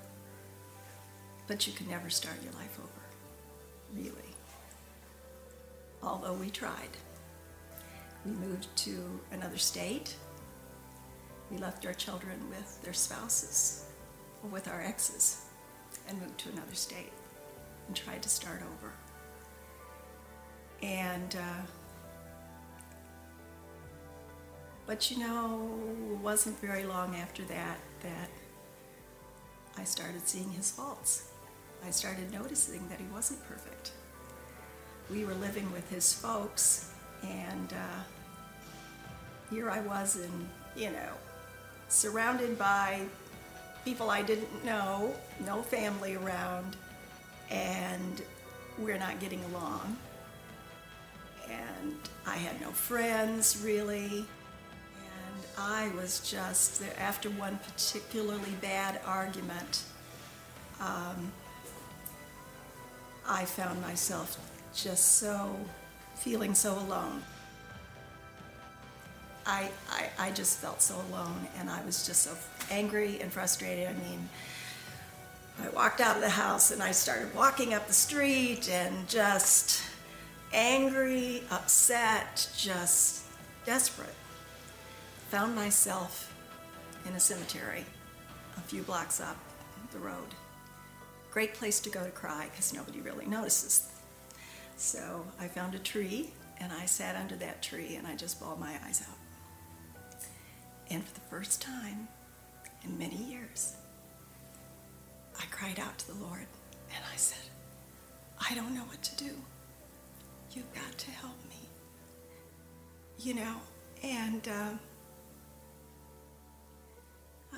but 1.46 1.66
you 1.66 1.72
can 1.72 1.88
never 1.88 2.10
start 2.10 2.36
your 2.42 2.52
life 2.52 2.78
over, 2.78 4.00
really. 4.02 4.34
Although 6.02 6.34
we 6.34 6.50
tried. 6.50 6.96
We 8.24 8.32
moved 8.32 8.68
to 8.78 9.20
another 9.32 9.56
state. 9.56 10.14
We 11.50 11.56
left 11.56 11.86
our 11.86 11.94
children 11.94 12.38
with 12.50 12.82
their 12.82 12.92
spouses 12.92 13.86
or 14.42 14.50
with 14.50 14.68
our 14.68 14.82
exes 14.82 15.46
and 16.06 16.20
moved 16.20 16.38
to 16.38 16.50
another 16.50 16.74
state 16.74 17.12
and 17.86 17.96
tried 17.96 18.22
to 18.22 18.28
start 18.28 18.60
over. 18.60 18.92
And, 20.82 21.34
uh, 21.34 21.62
but 24.88 25.10
you 25.10 25.18
know, 25.18 25.70
it 26.10 26.18
wasn't 26.18 26.58
very 26.60 26.82
long 26.82 27.14
after 27.14 27.44
that 27.44 27.78
that 28.02 28.30
I 29.76 29.84
started 29.84 30.26
seeing 30.26 30.50
his 30.50 30.70
faults. 30.70 31.28
I 31.86 31.90
started 31.90 32.32
noticing 32.32 32.88
that 32.88 32.98
he 32.98 33.04
wasn't 33.12 33.46
perfect. 33.46 33.92
We 35.10 35.26
were 35.26 35.34
living 35.34 35.70
with 35.72 35.88
his 35.90 36.14
folks 36.14 36.90
and 37.22 37.72
uh, 37.74 38.02
here 39.50 39.70
I 39.70 39.80
was 39.80 40.16
in, 40.16 40.48
you 40.74 40.90
know, 40.90 41.12
surrounded 41.88 42.58
by 42.58 43.02
people 43.84 44.08
I 44.08 44.22
didn't 44.22 44.64
know, 44.64 45.14
no 45.44 45.62
family 45.62 46.16
around, 46.16 46.76
and 47.50 48.22
we're 48.78 48.98
not 48.98 49.20
getting 49.20 49.44
along. 49.44 49.98
And 51.50 51.96
I 52.26 52.36
had 52.36 52.58
no 52.62 52.70
friends 52.70 53.60
really. 53.62 54.26
I 55.60 55.90
was 55.96 56.20
just, 56.20 56.82
after 56.98 57.30
one 57.30 57.58
particularly 57.58 58.52
bad 58.60 59.00
argument, 59.04 59.82
um, 60.80 61.32
I 63.26 63.44
found 63.44 63.82
myself 63.82 64.38
just 64.72 65.16
so 65.16 65.56
feeling 66.14 66.54
so 66.54 66.78
alone. 66.78 67.22
I, 69.46 69.70
I, 69.90 70.26
I 70.26 70.30
just 70.30 70.58
felt 70.58 70.80
so 70.80 70.94
alone 71.10 71.48
and 71.58 71.68
I 71.68 71.84
was 71.84 72.06
just 72.06 72.22
so 72.22 72.36
angry 72.70 73.20
and 73.20 73.32
frustrated. 73.32 73.88
I 73.88 73.94
mean, 73.94 74.28
I 75.60 75.68
walked 75.70 76.00
out 76.00 76.14
of 76.14 76.22
the 76.22 76.28
house 76.28 76.70
and 76.70 76.80
I 76.82 76.92
started 76.92 77.34
walking 77.34 77.74
up 77.74 77.88
the 77.88 77.92
street 77.92 78.68
and 78.70 79.08
just 79.08 79.82
angry, 80.52 81.42
upset, 81.50 82.48
just 82.56 83.24
desperate. 83.66 84.14
Found 85.30 85.54
myself 85.54 86.34
in 87.06 87.14
a 87.14 87.20
cemetery 87.20 87.84
a 88.56 88.60
few 88.60 88.82
blocks 88.82 89.20
up 89.20 89.36
the 89.92 89.98
road. 89.98 90.34
Great 91.30 91.54
place 91.54 91.80
to 91.80 91.90
go 91.90 92.02
to 92.02 92.10
cry 92.10 92.48
because 92.50 92.72
nobody 92.72 93.00
really 93.00 93.26
notices. 93.26 93.90
So 94.76 95.26
I 95.38 95.48
found 95.48 95.74
a 95.74 95.78
tree 95.78 96.30
and 96.60 96.72
I 96.72 96.86
sat 96.86 97.16
under 97.16 97.36
that 97.36 97.62
tree 97.62 97.96
and 97.96 98.06
I 98.06 98.16
just 98.16 98.40
bawled 98.40 98.58
my 98.58 98.72
eyes 98.86 99.02
out. 99.08 100.20
And 100.90 101.06
for 101.06 101.14
the 101.14 101.26
first 101.28 101.60
time 101.60 102.08
in 102.84 102.98
many 102.98 103.16
years, 103.16 103.76
I 105.38 105.44
cried 105.50 105.78
out 105.78 105.98
to 105.98 106.08
the 106.08 106.24
Lord 106.24 106.46
and 106.94 107.04
I 107.12 107.16
said, 107.16 107.50
I 108.50 108.54
don't 108.54 108.74
know 108.74 108.82
what 108.82 109.02
to 109.02 109.16
do. 109.24 109.30
You've 110.52 110.72
got 110.72 110.96
to 110.96 111.10
help 111.10 111.36
me. 111.50 111.68
You 113.18 113.34
know, 113.34 113.56
and 114.02 114.48
uh, 114.48 114.70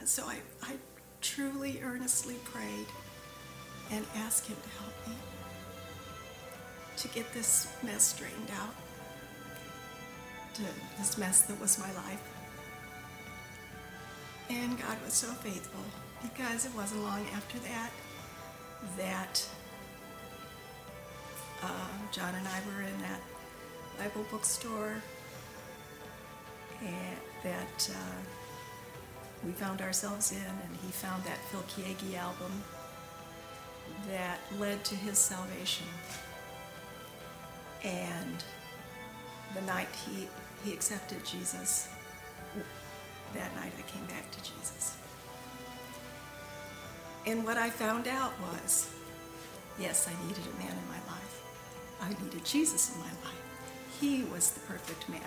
so 0.05 0.25
I, 0.25 0.39
I 0.63 0.77
truly, 1.21 1.81
earnestly 1.83 2.37
prayed 2.45 2.87
and 3.91 4.05
asked 4.17 4.47
Him 4.47 4.57
to 4.63 4.83
help 4.83 5.09
me 5.09 5.15
to 6.97 7.09
get 7.09 7.33
this 7.33 7.73
mess 7.83 8.03
straightened 8.03 8.51
out, 8.61 8.75
to 10.55 10.63
this 10.99 11.17
mess 11.17 11.43
that 11.43 11.59
was 11.61 11.79
my 11.79 11.93
life. 11.93 12.23
And 14.51 14.79
God 14.81 14.97
was 15.05 15.15
so 15.15 15.29
faithful 15.29 15.81
because 16.23 16.67
it 16.67 16.75
wasn't 16.75 17.03
long 17.03 17.25
after 17.35 17.59
that 17.61 17.91
that 18.97 19.49
uh, 21.63 21.89
John 22.13 22.35
and 22.35 22.47
I 22.47 22.61
were 22.67 22.83
in 22.83 22.99
that 23.03 23.21
Bible 23.99 24.27
bookstore 24.31 24.97
and 26.81 27.17
that 27.43 27.91
uh, 27.91 28.21
we 29.45 29.53
found 29.53 29.81
ourselves 29.81 30.33
in, 30.33 30.39
and 30.39 30.77
he 30.85 30.93
found 30.93 31.25
that 31.25 31.39
Phil 31.51 31.63
Keaggy 31.63 32.17
album 32.19 32.53
that 34.09 34.39
led 34.59 34.85
to 34.85 34.95
his 34.95 35.19
salvation. 35.19 35.87
And 37.83 38.45
the 39.55 39.63
night 39.63 39.89
he, 40.07 40.29
he 40.65 40.73
accepted 40.73 41.25
Jesus, 41.25 41.89
that 43.35 43.55
night 43.57 43.73
I 43.79 43.83
came 43.91 44.05
back 44.07 44.31
to 44.31 44.39
Jesus. 44.39 44.97
And 47.27 47.45
what 47.45 47.57
I 47.57 47.71
found 47.71 48.09
out 48.09 48.33
was 48.41 48.91
yes, 49.79 50.09
I 50.09 50.27
needed 50.27 50.45
a 50.45 50.59
man 50.59 50.73
in 50.73 50.89
my 50.89 51.13
life. 51.13 51.43
I 52.03 52.09
needed 52.23 52.45
Jesus 52.45 52.95
in 52.95 53.01
my 53.01 53.07
life. 53.07 53.41
He 54.01 54.25
was 54.25 54.53
the 54.53 54.61
perfect 54.61 55.09
man. 55.09 55.21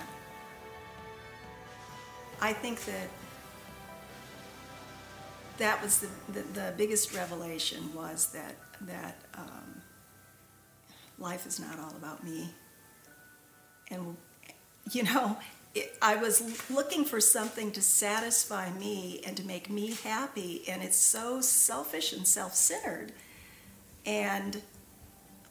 I 2.42 2.54
think 2.54 2.84
that 2.86 3.08
that 5.58 5.82
was 5.82 6.00
the, 6.00 6.08
the, 6.32 6.42
the 6.42 6.74
biggest 6.78 7.14
revelation 7.14 7.94
was 7.94 8.32
that 8.34 8.56
that 8.82 9.18
um, 9.36 9.82
life 11.20 11.46
is 11.46 11.60
not 11.60 11.80
all 11.80 11.96
about 11.96 12.24
me. 12.24 12.50
And 13.92 14.18
you 14.92 15.04
know, 15.04 15.38
it, 15.76 15.96
I 16.02 16.16
was 16.16 16.70
looking 16.70 17.06
for 17.06 17.22
something 17.22 17.72
to 17.72 17.82
satisfy 17.82 18.72
me 18.74 19.22
and 19.26 19.38
to 19.38 19.44
make 19.44 19.70
me 19.70 19.96
happy, 20.04 20.64
and 20.68 20.84
it's 20.84 20.98
so 20.98 21.42
selfish 21.42 22.14
and 22.14 22.28
self-centered. 22.28 23.14
And 24.06 24.62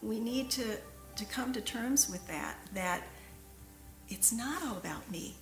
we 0.03 0.21
need 0.21 0.51
to 0.53 0.77
to 1.17 1.25
come 1.27 1.53
to 1.53 1.61
terms 1.61 2.11
with 2.11 2.27
that. 2.27 2.57
That 2.75 3.03
it's 4.09 4.33
not 4.33 4.63
all 4.63 4.77
about 4.77 5.11
me. 5.11 5.37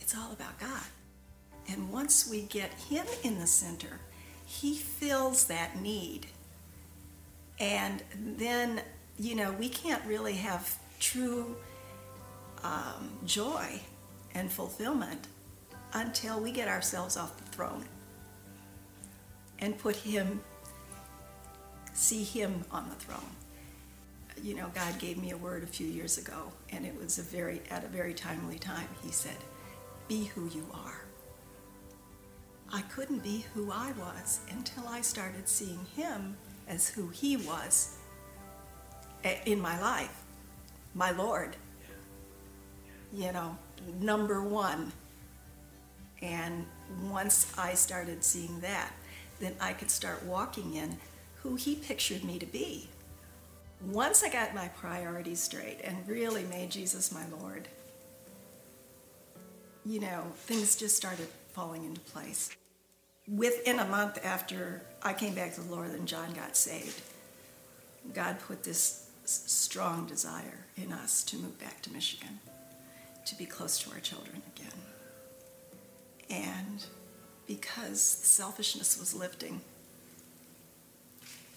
It's 0.00 0.16
all 0.16 0.32
about 0.32 0.58
God. 0.58 0.82
And 1.72 1.90
once 1.90 2.28
we 2.28 2.42
get 2.42 2.70
Him 2.74 3.06
in 3.22 3.38
the 3.38 3.46
center, 3.46 3.98
He 4.44 4.74
fills 4.74 5.46
that 5.46 5.80
need. 5.80 6.26
And 7.58 8.02
then, 8.14 8.82
you 9.18 9.34
know, 9.34 9.52
we 9.52 9.70
can't 9.70 10.04
really 10.04 10.34
have 10.34 10.78
true 11.00 11.56
um, 12.62 13.10
joy 13.24 13.80
and 14.34 14.52
fulfillment 14.52 15.28
until 15.94 16.40
we 16.40 16.52
get 16.52 16.68
ourselves 16.68 17.16
off 17.16 17.36
the 17.38 17.44
throne 17.44 17.84
and 19.58 19.78
put 19.78 19.96
Him, 19.96 20.42
see 21.94 22.22
Him 22.22 22.64
on 22.70 22.90
the 22.90 22.96
throne. 22.96 23.20
You 24.42 24.56
know, 24.56 24.70
God 24.74 24.98
gave 24.98 25.16
me 25.16 25.30
a 25.30 25.36
word 25.38 25.62
a 25.62 25.66
few 25.66 25.86
years 25.86 26.18
ago, 26.18 26.52
and 26.70 26.84
it 26.84 26.98
was 26.98 27.18
a 27.18 27.22
very, 27.22 27.62
at 27.70 27.84
a 27.84 27.88
very 27.88 28.12
timely 28.12 28.58
time. 28.58 28.88
He 29.02 29.10
said, 29.10 29.36
Be 30.08 30.24
who 30.24 30.48
you 30.48 30.66
are. 30.74 31.01
I 32.74 32.80
couldn't 32.82 33.22
be 33.22 33.44
who 33.52 33.70
I 33.70 33.92
was 33.92 34.40
until 34.50 34.88
I 34.88 35.02
started 35.02 35.46
seeing 35.46 35.84
him 35.94 36.36
as 36.66 36.88
who 36.88 37.08
he 37.08 37.36
was 37.36 37.98
eh, 39.24 39.36
in 39.44 39.60
my 39.60 39.78
life, 39.78 40.22
my 40.94 41.10
Lord. 41.10 41.54
You 43.12 43.30
know, 43.32 43.58
number 44.00 44.42
one. 44.42 44.90
And 46.22 46.64
once 47.10 47.52
I 47.58 47.74
started 47.74 48.24
seeing 48.24 48.60
that, 48.60 48.92
then 49.38 49.54
I 49.60 49.74
could 49.74 49.90
start 49.90 50.24
walking 50.24 50.74
in 50.74 50.96
who 51.42 51.56
he 51.56 51.74
pictured 51.74 52.24
me 52.24 52.38
to 52.38 52.46
be. 52.46 52.88
Once 53.84 54.22
I 54.22 54.30
got 54.30 54.54
my 54.54 54.68
priorities 54.68 55.40
straight 55.40 55.80
and 55.84 56.08
really 56.08 56.44
made 56.44 56.70
Jesus 56.70 57.12
my 57.12 57.26
Lord, 57.38 57.68
you 59.84 60.00
know, 60.00 60.22
things 60.36 60.76
just 60.76 60.96
started 60.96 61.26
falling 61.52 61.84
into 61.84 62.00
place 62.00 62.50
within 63.28 63.78
a 63.78 63.84
month 63.84 64.18
after 64.24 64.82
I 65.02 65.12
came 65.12 65.34
back 65.34 65.54
to 65.54 65.60
the 65.60 65.74
Lord 65.74 65.90
and 65.90 66.06
John 66.06 66.32
got 66.32 66.56
saved, 66.56 67.00
God 68.12 68.38
put 68.40 68.64
this 68.64 69.08
strong 69.24 70.06
desire 70.06 70.66
in 70.76 70.92
us 70.92 71.22
to 71.24 71.36
move 71.36 71.58
back 71.60 71.80
to 71.82 71.92
Michigan, 71.92 72.40
to 73.26 73.34
be 73.36 73.46
close 73.46 73.78
to 73.80 73.90
our 73.90 74.00
children 74.00 74.42
again. 74.56 74.72
And 76.30 76.84
because 77.46 78.00
selfishness 78.00 78.98
was 78.98 79.14
lifting, 79.14 79.60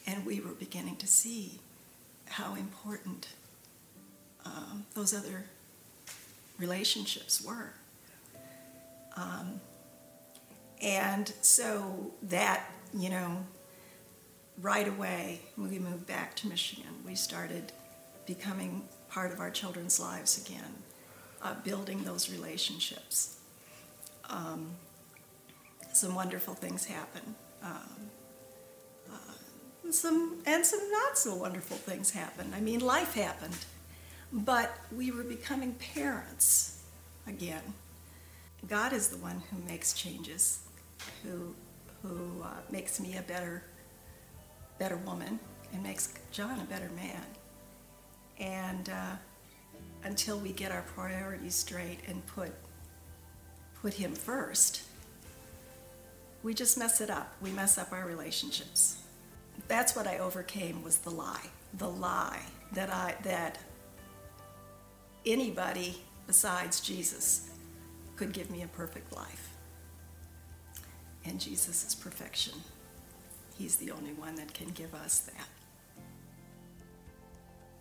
and 0.08 0.26
we 0.26 0.40
were 0.40 0.52
beginning 0.52 0.98
to 0.98 1.08
see 1.08 1.60
how 2.28 2.56
important 2.56 3.28
um, 4.46 4.86
those 4.94 5.14
other 5.14 5.46
relationships 6.60 7.44
were. 7.44 7.74
Um, 9.18 9.60
and 10.86 11.34
so 11.42 12.12
that, 12.22 12.70
you 12.94 13.10
know, 13.10 13.44
right 14.62 14.88
away, 14.88 15.42
when 15.56 15.72
we 15.72 15.80
moved 15.80 16.06
back 16.06 16.36
to 16.36 16.48
Michigan, 16.48 16.92
we 17.04 17.16
started 17.16 17.74
becoming 18.28 18.88
part 19.10 19.32
of 19.32 19.40
our 19.40 19.50
children's 19.50 20.00
lives 20.00 20.46
again, 20.46 20.84
uh, 21.42 21.56
building 21.64 22.04
those 22.04 22.30
relationships. 22.32 23.40
Um, 24.30 24.76
some 25.92 26.14
wonderful 26.14 26.54
things 26.54 26.86
happen. 26.86 27.34
Um, 27.64 28.10
uh, 29.12 29.92
some 29.92 30.38
and 30.46 30.64
some 30.64 30.92
not 30.92 31.18
so 31.18 31.34
wonderful 31.34 31.78
things 31.78 32.12
happened. 32.12 32.54
I 32.56 32.60
mean, 32.60 32.80
life 32.80 33.16
happened, 33.16 33.58
but 34.32 34.78
we 34.96 35.10
were 35.10 35.24
becoming 35.24 35.74
parents 35.74 36.84
again. 37.26 37.74
God 38.68 38.94
is 38.94 39.08
the 39.08 39.18
one 39.18 39.42
who 39.50 39.58
makes 39.68 39.94
changes 39.94 40.65
who, 41.24 41.56
who 42.02 42.42
uh, 42.44 42.48
makes 42.72 43.00
me 43.00 43.18
a 43.18 43.22
better, 43.22 43.64
better 44.80 44.98
woman 44.98 45.40
and 45.74 45.84
makes 45.84 46.14
John 46.32 46.60
a 46.60 46.66
better 46.66 46.90
man. 46.96 47.24
And 48.40 48.90
uh, 48.90 49.16
until 50.04 50.38
we 50.38 50.52
get 50.52 50.72
our 50.72 50.84
priorities 50.84 51.56
straight 51.56 52.00
and 52.08 52.26
put, 52.28 52.52
put 53.82 53.94
him 53.94 54.14
first, 54.14 54.84
we 56.44 56.54
just 56.54 56.78
mess 56.78 57.02
it 57.02 57.10
up. 57.10 57.34
We 57.42 57.52
mess 57.52 57.78
up 57.78 57.92
our 57.92 58.06
relationships. 58.06 58.98
That's 59.68 59.96
what 59.96 60.06
I 60.06 60.20
overcame 60.20 60.84
was 60.84 60.98
the 60.98 61.10
lie. 61.10 61.50
The 61.78 61.90
lie 61.90 62.42
that 62.74 62.90
I 62.94 63.16
that 63.24 63.58
anybody 65.26 65.98
besides 66.28 66.80
Jesus 66.82 67.50
could 68.16 68.32
give 68.32 68.52
me 68.52 68.62
a 68.62 68.68
perfect 68.68 69.12
life 69.16 69.55
and 71.28 71.40
Jesus 71.40 71.86
is 71.86 71.96
perfection. 71.96 72.54
He's 73.58 73.78
the 73.78 73.92
only 73.92 74.14
one 74.14 74.36
that 74.36 74.54
can 74.54 74.70
give 74.70 74.94
us 74.94 75.20
that. 75.20 75.48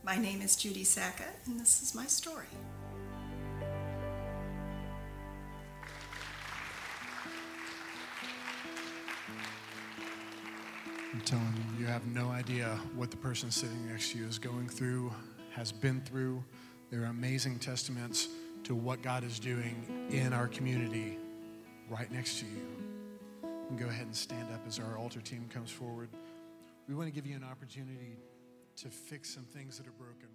My 0.02 0.16
name 0.16 0.42
is 0.42 0.56
Judy 0.56 0.84
Saka, 0.84 1.24
and 1.46 1.58
this 1.58 1.82
is 1.82 1.94
my 1.94 2.06
story. 2.06 2.46
I'm 11.12 11.20
telling 11.20 11.54
you, 11.56 11.80
you 11.80 11.86
have 11.86 12.06
no 12.06 12.28
idea 12.28 12.78
what 12.94 13.10
the 13.10 13.16
person 13.16 13.50
sitting 13.50 13.88
next 13.88 14.12
to 14.12 14.18
you 14.18 14.26
is 14.26 14.38
going 14.38 14.68
through, 14.68 15.12
has 15.52 15.72
been 15.72 16.00
through. 16.02 16.42
There 16.90 17.02
are 17.02 17.06
amazing 17.06 17.58
testaments 17.60 18.28
to 18.64 18.74
what 18.74 19.00
God 19.00 19.24
is 19.24 19.38
doing 19.38 20.08
in 20.10 20.32
our 20.32 20.48
community 20.48 21.18
right 21.88 22.10
next 22.12 22.40
to 22.40 22.46
you. 22.46 22.83
And 23.68 23.78
go 23.78 23.86
ahead 23.86 24.06
and 24.06 24.14
stand 24.14 24.52
up 24.52 24.60
as 24.66 24.78
our 24.78 24.98
altar 24.98 25.20
team 25.20 25.48
comes 25.52 25.70
forward. 25.70 26.08
We 26.88 26.94
want 26.94 27.08
to 27.08 27.12
give 27.14 27.26
you 27.26 27.34
an 27.34 27.44
opportunity 27.44 28.18
to 28.76 28.88
fix 28.88 29.30
some 29.34 29.44
things 29.44 29.78
that 29.78 29.86
are 29.86 29.92
broken. 29.92 30.28